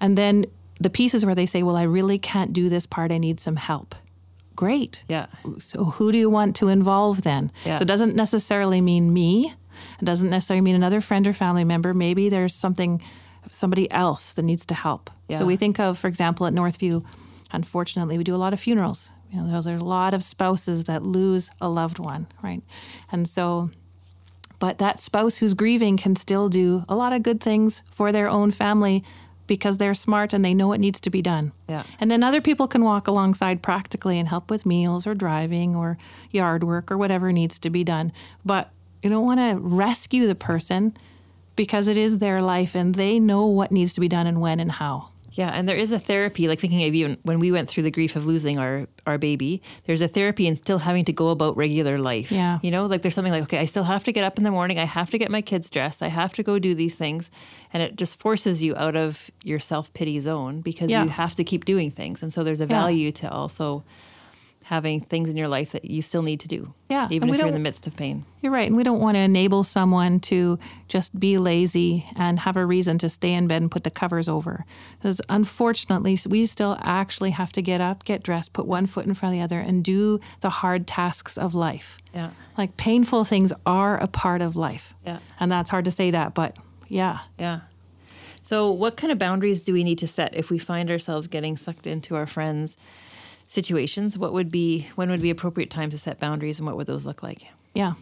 [0.00, 0.46] And then
[0.80, 3.12] the pieces where they say, well, I really can't do this part.
[3.12, 3.94] I need some help.
[4.56, 5.04] Great.
[5.08, 5.26] Yeah.
[5.58, 7.52] So who do you want to involve then?
[7.64, 7.78] Yeah.
[7.78, 9.54] So it doesn't necessarily mean me.
[10.00, 11.94] It doesn't necessarily mean another friend or family member.
[11.94, 13.02] Maybe there's something,
[13.50, 15.10] somebody else that needs to help.
[15.28, 15.38] Yeah.
[15.38, 17.04] So we think of, for example, at Northview,
[17.52, 19.12] unfortunately, we do a lot of funerals.
[19.30, 22.62] You know, there's, there's a lot of spouses that lose a loved one, right?
[23.12, 23.70] And so,
[24.58, 28.28] but that spouse who's grieving can still do a lot of good things for their
[28.28, 29.04] own family
[29.46, 31.50] because they're smart and they know what needs to be done.
[31.68, 31.82] Yeah.
[31.98, 35.98] And then other people can walk alongside practically and help with meals or driving or
[36.30, 38.12] yard work or whatever needs to be done.
[38.44, 38.70] But
[39.02, 40.94] you don't want to rescue the person
[41.64, 44.60] because it is their life and they know what needs to be done and when
[44.60, 45.08] and how.
[45.32, 47.90] Yeah, and there is a therapy, like thinking of even when we went through the
[47.90, 51.56] grief of losing our our baby, there's a therapy in still having to go about
[51.56, 52.32] regular life.
[52.32, 52.58] Yeah.
[52.62, 54.50] You know, like there's something like, okay, I still have to get up in the
[54.50, 57.30] morning, I have to get my kids dressed, I have to go do these things.
[57.72, 61.04] And it just forces you out of your self pity zone because Yeah.
[61.04, 62.22] you have to keep doing things.
[62.22, 62.80] And so there's a Yeah.
[62.80, 63.84] value to also
[64.70, 66.72] having things in your life that you still need to do.
[66.88, 68.24] Yeah, Even if you're in the midst of pain.
[68.40, 68.68] You're right.
[68.68, 72.96] And we don't want to enable someone to just be lazy and have a reason
[72.98, 74.64] to stay in bed and put the covers over.
[74.96, 79.14] Because unfortunately, we still actually have to get up, get dressed, put one foot in
[79.14, 81.98] front of the other, and do the hard tasks of life.
[82.14, 82.30] Yeah.
[82.56, 84.94] Like painful things are a part of life.
[85.04, 85.18] Yeah.
[85.40, 86.56] And that's hard to say that, but
[86.86, 87.18] yeah.
[87.40, 87.62] Yeah.
[88.44, 91.56] So, what kind of boundaries do we need to set if we find ourselves getting
[91.56, 92.76] sucked into our friends'
[93.50, 94.16] situations?
[94.16, 97.04] What would be when would be appropriate time to set boundaries, and what would those
[97.04, 97.42] look like?
[97.74, 97.94] Yeah.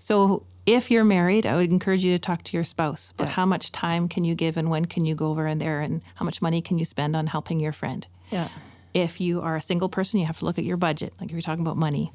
[0.00, 3.12] So if you're married, I would encourage you to talk to your spouse.
[3.16, 3.34] But Yeah.
[3.34, 6.02] how much time can you give and when can you go over and there and
[6.16, 8.06] how much money can you spend on helping your friend?
[8.30, 8.48] Yeah.
[8.94, 11.32] If you are a single person, you have to look at your budget, like if
[11.32, 12.12] you're talking about money.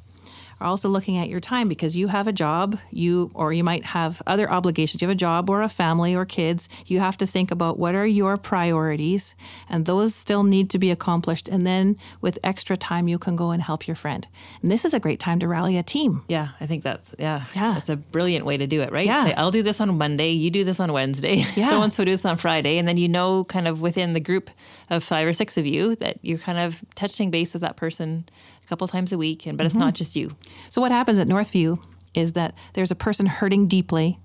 [0.63, 3.83] Are also looking at your time because you have a job, you or you might
[3.83, 5.01] have other obligations.
[5.01, 6.69] You have a job or a family or kids.
[6.85, 9.35] You have to think about what are your priorities,
[9.69, 11.49] and those still need to be accomplished.
[11.49, 14.25] And then with extra time, you can go and help your friend.
[14.61, 16.23] And this is a great time to rally a team.
[16.29, 17.73] Yeah, I think that's yeah, Yeah.
[17.73, 19.05] that's a brilliant way to do it, right?
[19.05, 19.25] Yeah.
[19.25, 21.71] Say, I'll do this on Monday, you do this on Wednesday, Yeah.
[21.71, 24.21] so and so do this on Friday, and then you know, kind of within the
[24.21, 24.49] group
[24.89, 28.25] of five or six of you, that you're kind of touching base with that person
[28.73, 29.83] couple times a week, and but it's mm-hmm.
[29.83, 30.35] not just you.
[30.71, 31.79] So what happens at Northview
[32.15, 34.19] is that there's a person hurting deeply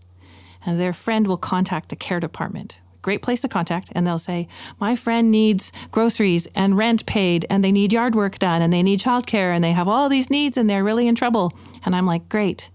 [0.64, 2.78] and their friend will contact the care department.
[3.02, 4.48] Great place to contact and they'll say,
[4.80, 8.82] "My friend needs groceries and rent paid and they need yard work done and they
[8.82, 11.52] need childcare and they have all these needs and they're really in trouble."
[11.84, 12.70] And I'm like, "Great.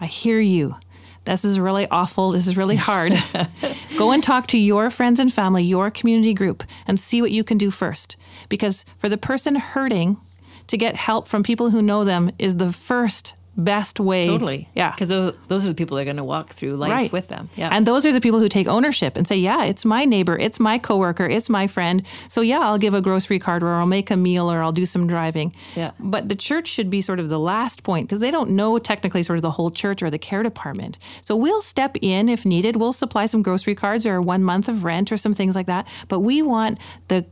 [0.00, 0.76] I hear you.
[1.24, 2.30] This is really awful.
[2.30, 3.12] This is really hard.
[3.98, 7.42] Go and talk to your friends and family, your community group, and see what you
[7.42, 8.16] can do first.
[8.48, 10.18] Because for the person hurting,
[10.68, 14.26] to get help from people who know them is the first best way.
[14.26, 14.90] Totally, Yeah.
[14.90, 17.10] because those, those are the people that are going to walk through life Right.
[17.10, 17.48] with them.
[17.56, 20.36] Yeah, And those are the people who take ownership and say, yeah, it's my neighbor,
[20.38, 22.02] it's my coworker, it's my friend.
[22.28, 24.84] So yeah, I'll give a grocery card or I'll make a meal or I'll do
[24.84, 25.54] some driving.
[25.74, 25.92] Yeah.
[25.98, 29.22] But the church should be sort of the last point because they don't know technically
[29.22, 30.98] sort of the whole church or the care department.
[31.22, 32.76] So we'll step in if needed.
[32.76, 35.88] We'll supply some grocery cards or one month of rent or some things like that.
[36.08, 36.76] But we want
[37.08, 37.24] the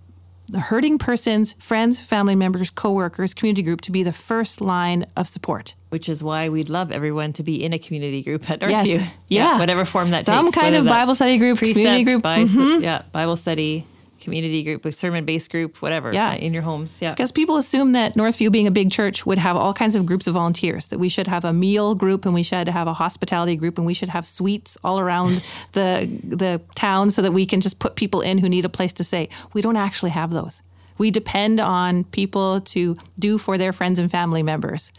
[0.48, 5.28] the hurting person's friends, family members, coworkers, community group to be the first line of
[5.28, 5.74] support.
[5.90, 8.88] which is why we'd love everyone to be in a community group at Yes.
[8.88, 9.07] Northview.
[9.28, 9.59] Yeah.
[9.61, 10.54] whatever form that Some takes.
[10.57, 12.22] Some kind of Bible study group, precept, community group.
[12.22, 12.83] Bi- Mhm.
[12.83, 13.87] Yeah, Bible study,
[14.24, 16.12] community group, a sermon based group, whatever.
[16.12, 16.34] Yeah.
[16.34, 16.98] in your homes.
[17.00, 17.10] Yeah.
[17.10, 20.26] Because people assume that Northview, being a big church, would have all kinds of groups
[20.26, 23.56] of volunteers, that we should have a meal group and we should have a hospitality
[23.56, 27.60] group and we should have suites all around the, the town so that we can
[27.60, 29.28] just put people in who need a place to stay.
[29.52, 30.62] We don't actually have those.
[30.96, 34.92] We depend on people to do for their friends and family members.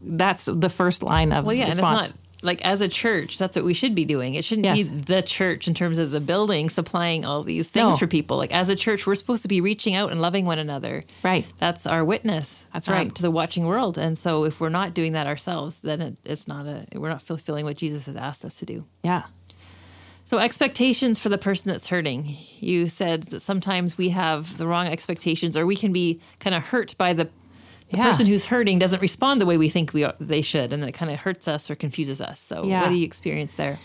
[0.00, 2.12] That's the first line of well, yeah, response.
[2.42, 4.34] And it's not like as a church, that's what we should be doing.
[4.34, 4.88] It shouldn't Yes.
[4.88, 7.96] be the church in terms of the building supplying all these things No.
[7.96, 8.36] for people.
[8.36, 11.02] Like as a church, we're supposed to be reaching out and loving one another.
[11.22, 11.46] Right.
[11.58, 12.64] That's our witness.
[12.72, 13.14] That's um, right.
[13.14, 13.98] to the watching world.
[13.98, 17.22] And so if we're not doing that ourselves, then it, it's not a we're not
[17.22, 18.84] fulfilling what Jesus has asked us to do.
[19.02, 19.24] yeah.
[20.28, 22.36] So expectations for the person that's hurting.
[22.58, 26.64] You said that sometimes we have the wrong expectations, or we can be kind of
[26.64, 27.28] hurt by the
[27.90, 28.04] the Yeah.
[28.04, 30.88] person who's hurting doesn't respond the way we think we are, they should, and then
[30.88, 32.40] it kind of hurts us or confuses us.
[32.40, 32.82] So Yeah.
[32.82, 33.78] what do you experience there?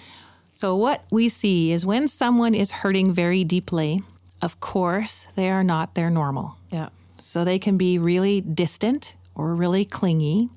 [0.53, 4.03] So, what we see is when someone is hurting very deeply,
[4.41, 6.55] of course, they are not their normal.
[6.71, 6.89] Yeah.
[7.19, 10.49] So, they can be really distant or really clingy.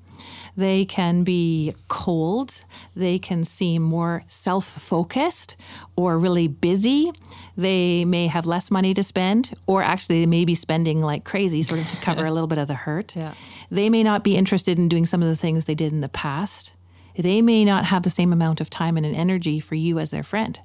[0.57, 2.63] They can be cold.
[2.95, 5.57] They can seem more self focused
[5.95, 7.11] or really busy.
[7.57, 11.61] They may have less money to spend, or actually, they may be spending like crazy,
[11.63, 13.15] sort of to cover a little bit of the hurt.
[13.15, 13.33] Yeah.
[13.69, 16.09] They may not be interested in doing some of the things they did in the
[16.09, 16.73] past.
[17.17, 20.23] They may not have the same amount of time and energy for you as their
[20.23, 20.59] friend.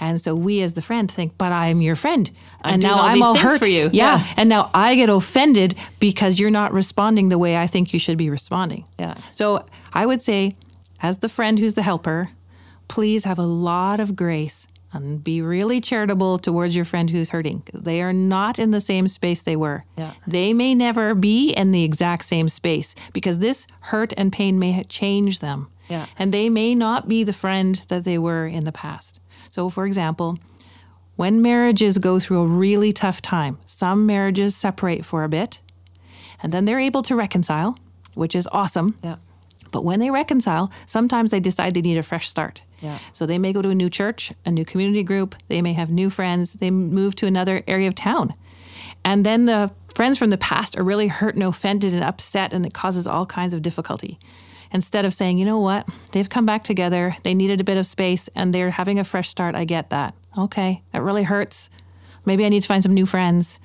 [0.00, 2.30] And so we as the friend think, but I'm your friend.
[2.64, 3.90] and now all I'm all hurt for you.
[3.92, 4.18] Yeah.
[4.18, 4.34] Yeah.
[4.36, 8.18] And now I get offended because you're not responding the way I think you should
[8.18, 8.84] be responding.
[8.98, 9.14] Yeah.
[9.32, 10.56] So I would say,
[11.02, 12.30] as the friend who's the helper,
[12.88, 17.62] please have a lot of grace and be really charitable towards your friend who's hurting.
[17.72, 19.84] They are not in the same space they were.
[19.96, 20.12] Yeah.
[20.26, 24.84] They may never be in the exact same space because this hurt and pain may
[24.84, 25.66] change them.
[25.88, 26.06] Yeah.
[26.18, 29.18] And they may not be the friend that they were in the past.
[29.52, 30.38] So, for example,
[31.16, 35.60] when marriages go through a really tough time, some marriages separate for a bit
[36.42, 37.78] and then they're able to reconcile,
[38.14, 38.96] which is awesome.
[39.04, 39.16] Yeah.
[39.70, 42.62] But when they reconcile, sometimes they decide they need a fresh start.
[42.80, 42.98] Yeah.
[43.12, 45.90] So they may go to a new church, a new community group, they may have
[45.90, 48.32] new friends, they move to another area of town.
[49.04, 52.64] And then the friends from the past are really hurt and offended and upset, and
[52.64, 54.18] it causes all kinds of difficulty.
[54.72, 57.86] Instead of saying, you know what, they've come back together, they needed a bit of
[57.86, 60.14] space, and they're having a fresh start, I get that.
[60.36, 61.68] Okay, that really hurts.
[62.24, 63.60] Maybe I need to find some new friends.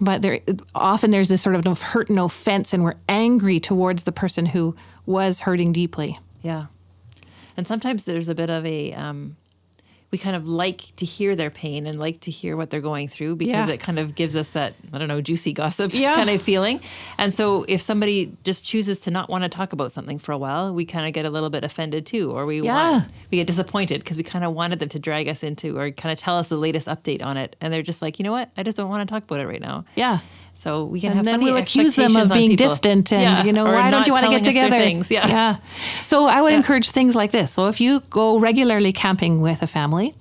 [0.00, 0.40] But there,
[0.74, 4.74] often there's this sort of hurt and offense, and we're angry towards the person who
[5.06, 6.18] was hurting deeply.
[6.42, 6.66] Yeah.
[7.56, 9.36] And sometimes there's a bit of a, um,
[10.12, 13.08] we kind of like to hear their pain and like to hear what they're going
[13.08, 13.74] through because Yeah.
[13.74, 16.14] it kind of gives us that, I don't know, juicy gossip Yeah.
[16.14, 16.80] kind of feeling.
[17.16, 20.36] And so if somebody just chooses to not want to talk about something for a
[20.38, 22.90] while, we kind of get a little bit offended too, or we Yeah.
[22.90, 25.90] want, we get disappointed because we kind of wanted them to drag us into or
[25.90, 27.56] kind of tell us the latest update on it.
[27.62, 28.50] And they're just like, you know what?
[28.58, 29.86] I just don't want to talk about it right now.
[29.96, 30.18] Yeah.
[30.62, 33.52] So we can and have then we'll accuse them of being distant and Yeah, you
[33.52, 34.78] know or why don't you want to get telling us their together?
[34.84, 35.10] things.
[35.10, 35.56] Yeah.
[36.04, 37.50] so i would encourage things like this.
[37.56, 40.14] So if you go regularly camping with a family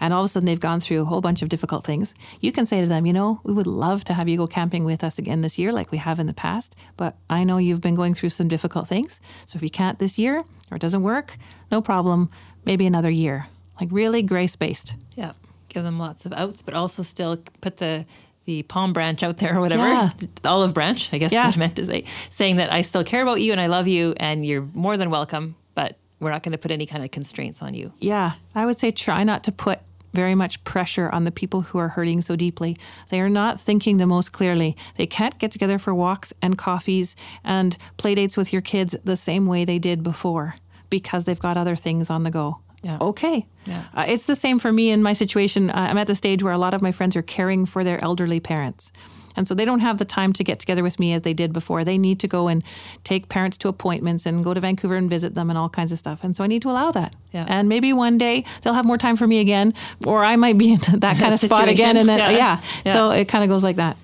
[0.00, 2.50] and all of a sudden they've gone through a whole bunch of difficult things you
[2.56, 5.04] can say to them you know we would love to have you go camping with
[5.04, 7.94] us again this year like we have in the past but i know you've been
[8.02, 9.20] going through some difficult things.
[9.46, 10.34] So if you can't this year
[10.70, 11.28] or it doesn't work
[11.70, 12.28] no problem.
[12.64, 13.46] Maybe another year.
[13.80, 15.32] Like really grace based Yeah,
[15.68, 18.04] give them lots of outs, but also still put the
[18.46, 20.10] the palm branch out there or whatever, Yeah.
[20.44, 21.08] olive branch.
[21.12, 21.42] I guess Yeah.
[21.42, 23.66] is what I meant to say, saying that I still care about you and I
[23.66, 27.04] love you and you're more than welcome, but we're not going to put any kind
[27.04, 27.92] of constraints on you.
[28.00, 29.80] Yeah, I would say try not to put
[30.12, 32.76] very much pressure on the people who are hurting so deeply.
[33.08, 34.76] They are not thinking the most clearly.
[34.96, 39.16] They can't get together for walks and coffees and play dates with your kids the
[39.16, 40.54] same way they did before
[40.88, 42.58] because they've got other things on the go.
[42.84, 42.98] Yeah.
[43.00, 43.46] Okay.
[43.66, 43.84] Yeah.
[43.94, 45.70] Uh, it's the same for me in my situation.
[45.70, 48.02] Uh, I'm at the stage where a lot of my friends are caring for their
[48.04, 48.92] elderly parents.
[49.36, 51.52] And so they don't have the time to get together with me as they did
[51.52, 51.82] before.
[51.82, 52.62] They need to go and
[53.02, 55.98] take parents to appointments and go to Vancouver and visit them and all kinds of
[55.98, 56.22] stuff.
[56.22, 57.16] And so I need to allow that.
[57.32, 57.44] Yeah.
[57.48, 59.74] And maybe one day they'll have more time for me again,
[60.06, 61.96] or I might be in that kind of spot again.
[61.96, 62.30] And then, Yeah.
[62.30, 62.60] yeah.
[62.84, 62.92] Yeah.
[62.92, 63.96] So it kind of goes like that.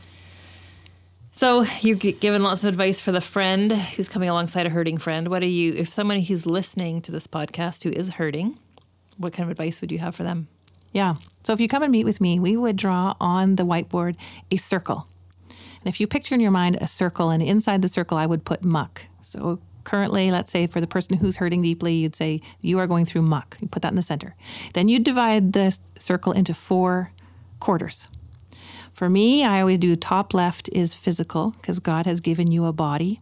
[1.33, 5.29] So you've given lots of advice for the friend who's coming alongside a hurting friend.
[5.29, 8.59] What are you, if someone who's listening to this podcast who is hurting,
[9.21, 10.49] what kind of advice would you have for them?
[10.93, 11.17] Yeah.
[11.45, 14.17] So if you come and meet with me, we would draw on the whiteboard
[14.51, 15.07] a circle.
[15.49, 18.45] And if you picture in your mind a circle, and inside the circle, I would
[18.45, 19.03] put muck.
[19.23, 23.05] So currently, let's say for the person who's hurting deeply, you'd say, You are going
[23.05, 23.57] through muck.
[23.61, 24.35] You put that in the center.
[24.75, 27.13] Then you'd divide the circle into four
[27.61, 28.09] quarters.
[28.93, 32.73] For me, I always do top left is physical because God has given you a
[32.73, 33.21] body.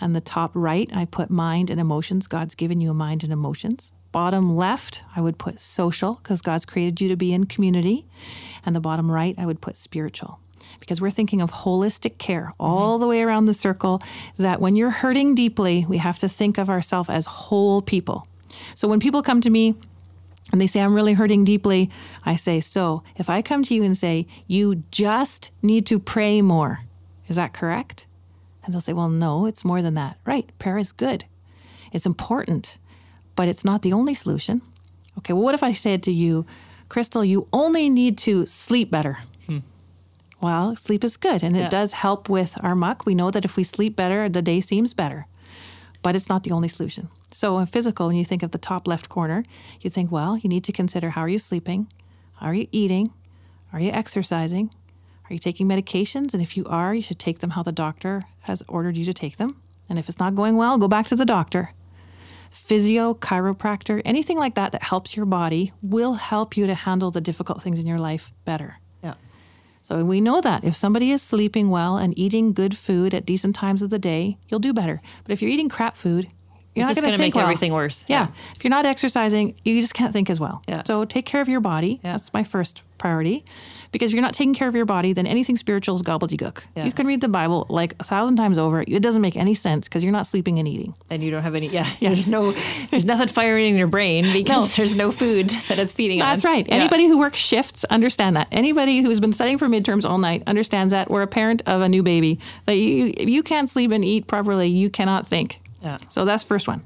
[0.00, 2.26] And the top right, I put mind and emotions.
[2.26, 3.92] God's given you a mind and emotions.
[4.10, 8.06] Bottom left, I would put social because God's created you to be in community.
[8.64, 10.40] And the bottom right, I would put spiritual
[10.80, 13.00] because we're thinking of holistic care all mm-hmm.
[13.00, 14.02] the way around the circle.
[14.38, 18.26] That when you're hurting deeply, we have to think of ourselves as whole people.
[18.74, 19.74] So when people come to me
[20.52, 21.90] and they say, I'm really hurting deeply,
[22.24, 26.40] I say, So if I come to you and say, You just need to pray
[26.42, 26.80] more,
[27.26, 28.06] is that correct?
[28.64, 30.18] And they'll say, Well, no, it's more than that.
[30.24, 31.24] Right, prayer is good,
[31.92, 32.78] it's important,
[33.38, 34.60] but it's not the only solution.
[35.18, 36.44] Okay, well, what if I said to you,
[36.88, 39.18] Crystal, you only need to sleep better?
[39.46, 39.58] Hmm.
[40.40, 43.06] Well, sleep is good and it does help with our muck.
[43.06, 45.28] We know that if we sleep better, the day seems better,
[46.02, 47.10] but it's not the only solution.
[47.30, 49.44] So, in physical, when you think of the top left corner,
[49.80, 51.86] you think, well, you need to consider how are you sleeping?
[52.40, 53.12] Are you eating?
[53.72, 54.70] Are you exercising?
[55.30, 56.34] Are you taking medications?
[56.34, 59.14] And if you are, you should take them how the doctor has ordered you to
[59.14, 59.62] take them.
[59.88, 61.72] And if it's not going well, go back to the doctor.
[62.50, 67.20] Physio, chiropractor, anything like that that helps your body will help you to handle the
[67.20, 68.78] difficult things in your life better.
[69.02, 69.14] Yeah.
[69.82, 73.54] So we know that if somebody is sleeping well and eating good food at decent
[73.54, 75.00] times of the day, you'll do better.
[75.24, 76.28] But if you're eating crap food,
[76.78, 77.44] you're it's not going to make well.
[77.44, 78.04] everything worse.
[78.08, 78.28] Yeah.
[78.28, 78.34] yeah.
[78.56, 80.62] If you're not exercising, you just can't think as well.
[80.68, 80.82] Yeah.
[80.84, 82.00] So take care of your body.
[82.02, 82.12] Yeah.
[82.12, 83.44] That's my first priority.
[83.90, 86.62] Because if you're not taking care of your body, then anything spiritual is gobbledygook.
[86.76, 86.84] Yeah.
[86.84, 88.84] You can read the Bible like a thousand times over.
[88.86, 90.94] It doesn't make any sense because you're not sleeping and eating.
[91.08, 92.10] And you don't have any, yeah, yeah.
[92.10, 92.54] there's no,
[92.90, 94.76] there's nothing firing in your brain because no.
[94.76, 96.28] there's no food that it's feeding on.
[96.28, 96.52] That's on.
[96.52, 96.68] right.
[96.68, 96.74] Yeah.
[96.74, 98.48] Anybody who works shifts understand that.
[98.52, 101.10] Anybody who's been studying for midterms all night understands that.
[101.10, 104.26] Or a parent of a new baby, that you, if you can't sleep and eat
[104.26, 105.60] properly, you cannot think.
[105.80, 105.98] Yeah.
[106.08, 106.82] So that's first one.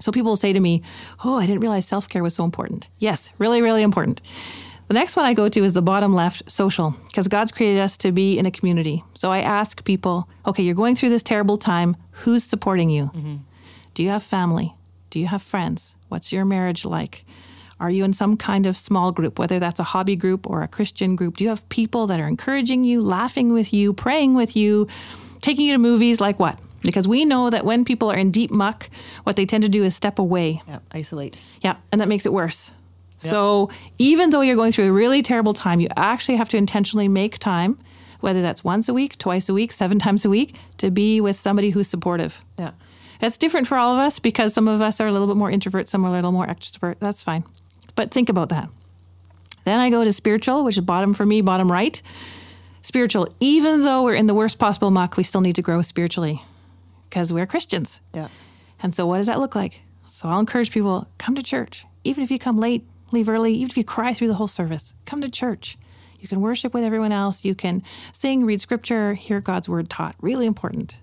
[0.00, 0.82] So people will say to me,
[1.24, 2.88] Oh, I didn't realize self care was so important.
[2.98, 4.20] Yes, really, really important.
[4.88, 7.96] The next one I go to is the bottom left, social, because God's created us
[7.98, 9.04] to be in a community.
[9.14, 11.96] So I ask people, okay, you're going through this terrible time.
[12.10, 13.04] Who's supporting you?
[13.04, 13.36] Mm-hmm.
[13.94, 14.74] Do you have family?
[15.10, 15.94] Do you have friends?
[16.08, 17.24] What's your marriage like?
[17.78, 20.68] Are you in some kind of small group, whether that's a hobby group or a
[20.68, 21.36] Christian group?
[21.36, 24.88] Do you have people that are encouraging you, laughing with you, praying with you,
[25.40, 26.20] taking you to movies?
[26.20, 26.58] Like what?
[26.82, 28.88] Because we know that when people are in deep muck,
[29.24, 30.62] what they tend to do is step away.
[30.66, 31.36] Yeah, isolate.
[31.60, 32.72] Yeah, and that makes it worse.
[33.18, 37.06] So even though you're going through a really terrible time, you actually have to intentionally
[37.06, 37.76] make time,
[38.20, 41.36] whether that's once a week, twice a week, seven times a week, to be with
[41.38, 42.42] somebody who's supportive.
[42.58, 42.72] Yeah.
[43.20, 45.50] That's different for all of us because some of us are a little bit more
[45.50, 46.96] introvert, some are a little more extrovert.
[47.00, 47.44] That's fine.
[47.94, 48.70] But think about that.
[49.64, 52.00] Then I go to spiritual, which is bottom for me, bottom right.
[52.80, 56.42] Spiritual, even though we're in the worst possible muck, we still need to grow spiritually
[57.10, 58.00] because we're Christians.
[58.14, 58.28] Yeah.
[58.82, 59.82] And so, what does that look like?
[60.08, 61.84] So, I'll encourage people come to church.
[62.04, 64.94] Even if you come late, leave early, even if you cry through the whole service,
[65.04, 65.76] come to church.
[66.20, 67.44] You can worship with everyone else.
[67.44, 70.14] You can sing, read scripture, hear God's word taught.
[70.20, 71.00] Really important.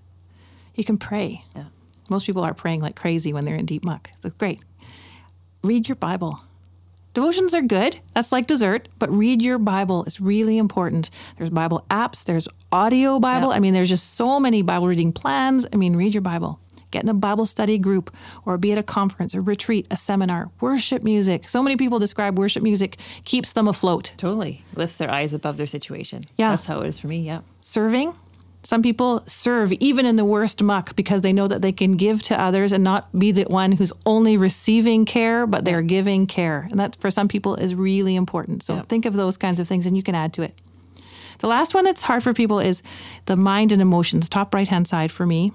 [0.74, 1.44] You can pray.
[1.54, 1.64] Yeah.
[2.08, 4.10] Most people are praying like crazy when they're in deep muck.
[4.22, 4.60] That's great.
[5.62, 6.40] Read your Bible.
[7.18, 7.98] Devotions are good.
[8.14, 10.04] That's like dessert, but read your Bible.
[10.04, 11.10] It's really important.
[11.36, 13.48] There's Bible apps, there's audio Bible.
[13.48, 13.56] Yeah.
[13.56, 15.66] I mean, there's just so many Bible reading plans.
[15.72, 16.60] I mean, read your Bible
[16.92, 18.14] get in a Bible study group,
[18.46, 20.48] or be at a conference, a retreat, a seminar.
[20.60, 21.48] Worship music.
[21.48, 24.14] So many people describe worship music keeps them afloat.
[24.16, 24.64] Totally.
[24.76, 26.22] Lifts their eyes above their situation.
[26.36, 26.50] Yeah.
[26.50, 27.22] That's how it is for me.
[27.22, 27.40] Yeah.
[27.62, 28.14] Serving.
[28.68, 32.22] Some people serve even in the worst muck because they know that they can give
[32.24, 36.68] to others and not be the one who's only receiving care, but they're giving care.
[36.70, 38.62] And that for some people is really important.
[38.62, 40.54] So think of those kinds of things and you can add to it.
[41.38, 42.82] The last one that's hard for people is
[43.24, 45.50] the mind and emotions, top right hand side for me.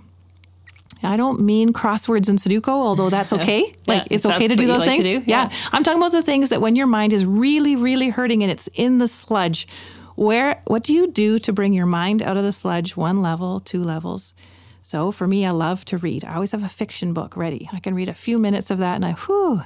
[1.04, 3.76] I don't mean crosswords and Sudoku, although that's okay.
[3.86, 5.06] yeah, like it's okay to do those things.
[5.06, 5.22] Do.
[5.28, 5.52] Yeah.
[5.52, 5.58] yeah.
[5.72, 8.68] I'm talking about the things that when your mind is really, really hurting and it's
[8.74, 9.68] in the sludge,
[10.16, 13.60] where what do you do to bring your mind out of the sludge one level,
[13.60, 14.34] two levels?
[14.82, 16.26] So for me, I love to read.
[16.26, 17.70] I always have a fiction book ready.
[17.72, 19.62] I can read a few minutes of that and I whew.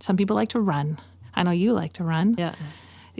[0.00, 0.98] Some people like to run.
[1.34, 2.34] I know you like to run.
[2.38, 2.54] Yeah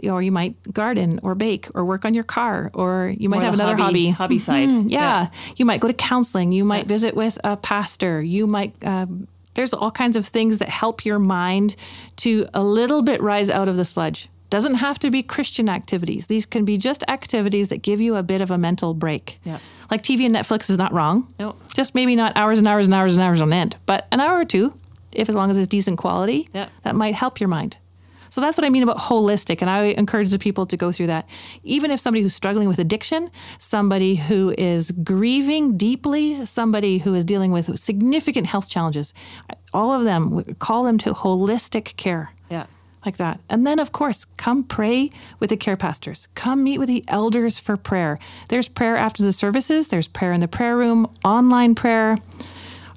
[0.03, 3.53] or you might garden or bake or work on your car or you might have
[3.53, 4.87] another hobby hobby, side mm-hmm.
[4.89, 5.23] yeah.
[5.23, 5.29] yeah.
[5.55, 6.89] you might go to counseling you might yeah.
[6.89, 9.05] visit with a pastor you might uh,
[9.53, 11.75] there's all kinds of things that help your mind
[12.17, 16.27] to a little bit rise out of the sludge doesn't have to be christian activities
[16.27, 19.59] these can be just activities that give you a bit of a mental break yeah.
[19.91, 21.55] like tv and netflix is not wrong no.
[21.73, 24.39] just maybe not hours and hours and hours and hours on end but an hour
[24.39, 24.73] or two
[25.11, 26.69] if as long as it's decent quality yeah.
[26.83, 27.77] that might help your mind
[28.35, 29.61] so that's what I mean about holistic.
[29.61, 31.25] And I encourage the people to go through that.
[31.63, 37.23] Even if somebody who's struggling with addiction, somebody who is grieving deeply, somebody who is
[37.23, 39.13] dealing with significant health challenges,
[39.73, 42.34] all of them call them to holistic care.
[43.05, 43.39] Like that.
[43.49, 46.27] And then, of course, come pray with the care pastors.
[46.33, 48.17] Come meet with the elders for prayer.
[48.49, 52.17] There's prayer after the services, there's prayer in the prayer room, online prayer.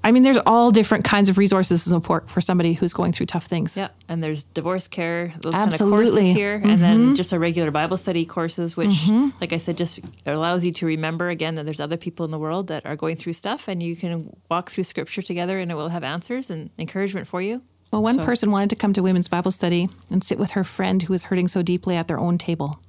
[0.05, 3.27] I mean, there's all different kinds of resources and support for somebody who's going through
[3.27, 3.77] tough things.
[3.77, 5.97] Yeah, and there's divorce care, those Absolutely.
[5.97, 7.15] kind of courses here, and then mm-hmm.
[7.15, 9.29] just a regular Bible study courses, which, mm-hmm.
[9.41, 12.39] like I said, just allows you to remember again that there's other people in the
[12.39, 15.75] world that are going through stuff, and you can walk through Scripture together, and it
[15.75, 17.61] will have answers and encouragement for you.
[17.91, 20.65] Well, one So- person wanted to come to women's Bible study and sit with her
[20.65, 22.81] friend who was hurting so deeply at their own table.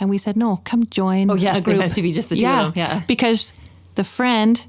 [0.00, 1.80] And we said, no, come join Oh, yeah, a it group.
[1.80, 3.02] had to be just the two of them, yeah.
[3.08, 3.52] Because
[3.94, 4.64] the friend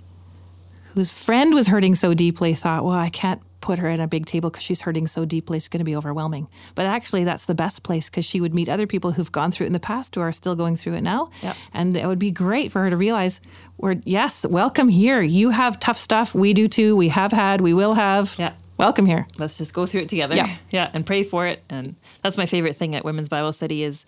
[0.93, 4.25] whose friend was hurting so deeply thought, well, I can't put her at a big
[4.25, 5.57] table because she's hurting so deeply.
[5.57, 6.47] It's going to be overwhelming.
[6.75, 9.65] But actually, that's the best place because she would meet other people who've gone through
[9.65, 11.29] it in the past who are still going through it now.
[11.43, 11.55] Yep.
[11.73, 13.41] And it would be great for her to realize,
[13.77, 15.21] we're, yes, welcome here.
[15.21, 16.33] You have tough stuff.
[16.33, 16.95] We do too.
[16.95, 18.33] We have had, we will have.
[18.39, 18.53] Yeah.
[18.77, 19.27] Welcome here.
[19.39, 20.35] let's just go through it together.
[20.35, 20.55] Yeah.
[20.69, 21.63] yeah, and pray for it.
[21.69, 24.05] And that's my favorite thing at women's Bible study is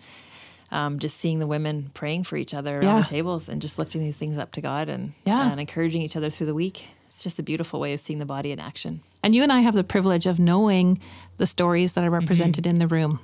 [0.70, 3.00] um, just seeing the women praying for each other around Yeah.
[3.02, 5.50] the tables and just lifting these things up to God and Yeah.
[5.50, 6.84] and encouraging each other through the week.
[7.08, 9.00] It's just a beautiful way of seeing the body in action.
[9.24, 11.00] And you and I have the privilege of knowing
[11.38, 13.18] the stories that are represented in the room.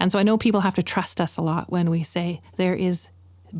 [0.00, 2.74] And so I know people have to trust us a lot when we say there
[2.74, 3.06] is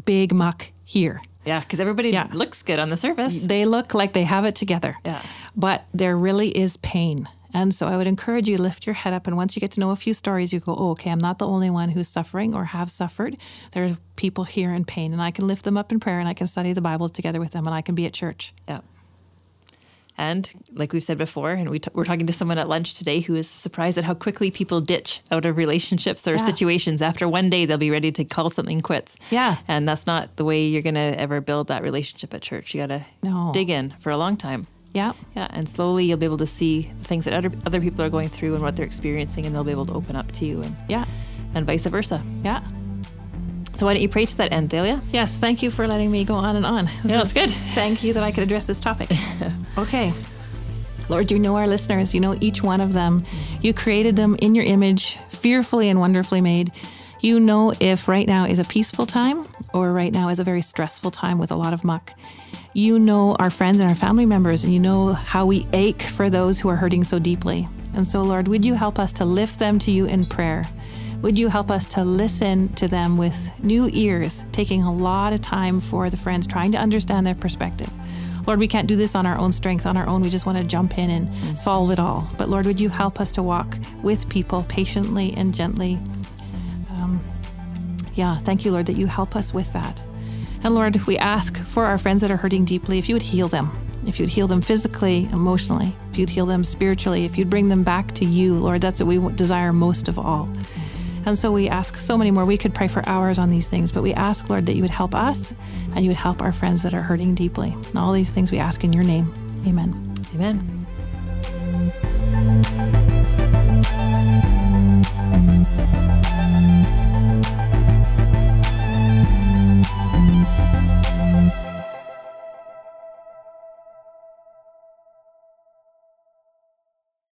[0.04, 1.22] big muck here.
[1.48, 2.28] Yeah, because everybody Yeah.
[2.32, 3.34] looks good on the surface.
[3.54, 4.92] They look like they have it together.
[5.04, 5.22] Yeah.
[5.56, 7.26] But there really is pain.
[7.54, 9.26] And so I would encourage you lift your head up.
[9.26, 11.38] And once you get to know a few stories, you go, oh, okay, I'm not
[11.38, 13.38] the only one who's suffering or have suffered.
[13.72, 16.28] There are people here in pain, and I can lift them up in prayer and
[16.28, 18.52] I can study the Bible together with them and I can be at church.
[18.68, 18.80] Yeah.
[20.18, 23.20] And like we've said before, and we t- we're talking to someone at lunch today
[23.20, 26.44] who is surprised at how quickly people ditch out of relationships or Yeah.
[26.46, 27.00] situations.
[27.00, 29.16] After one day, they'll be ready to call something quits.
[29.30, 29.58] Yeah.
[29.68, 32.74] And that's not the way you're going to ever build that relationship at church.
[32.74, 33.50] You got to No.
[33.54, 34.66] dig in for a long time.
[34.94, 35.12] Yeah.
[35.36, 35.46] Yeah.
[35.50, 38.28] And slowly you'll be able to see the things that other, other people are going
[38.28, 40.74] through and what they're experiencing, and they'll be able to open up to you and,
[40.88, 41.04] Yeah.
[41.54, 42.20] and vice versa.
[42.42, 42.60] Yeah.
[43.78, 45.00] So why don't you pray to that end, Thalia?
[45.12, 46.86] Yes, thank you for letting me go on and on.
[47.04, 47.52] Yeah, that's good.
[47.76, 49.08] Thank you that I could address this topic.
[49.78, 50.12] okay.
[51.08, 52.12] Lord, you know our listeners.
[52.12, 53.24] You know each one of them.
[53.60, 56.72] You created them in your image, fearfully and wonderfully made.
[57.20, 60.60] You know if right now is a peaceful time or right now is a very
[60.60, 62.14] stressful time with a lot of muck.
[62.74, 66.28] You know our friends and our family members, and you know how we ache for
[66.28, 67.68] those who are hurting so deeply.
[67.94, 70.64] And so, Lord, would you help us to lift them to you in prayer?
[71.22, 75.40] Would you help us to listen to them with new ears, taking a lot of
[75.40, 77.90] time for the friends, trying to understand their perspective?
[78.46, 80.22] Lord, we can't do this on our own strength, on our own.
[80.22, 82.30] We just want to jump in and solve it all.
[82.38, 85.98] But Lord, would you help us to walk with people patiently and gently?
[86.90, 87.22] Um,
[88.14, 90.02] yeah, thank you, Lord, that you help us with that.
[90.62, 93.48] And Lord, we ask for our friends that are hurting deeply, if you would heal
[93.48, 93.70] them,
[94.06, 97.82] if you'd heal them physically, emotionally, if you'd heal them spiritually, if you'd bring them
[97.82, 100.48] back to you, Lord, that's what we desire most of all.
[101.26, 102.44] And so we ask so many more.
[102.44, 104.90] We could pray for hours on these things, but we ask, Lord, that you would
[104.90, 105.52] help us
[105.94, 107.70] and you would help our friends that are hurting deeply.
[107.70, 109.32] And all these things we ask in your name.
[109.66, 110.14] Amen.
[110.34, 110.77] Amen.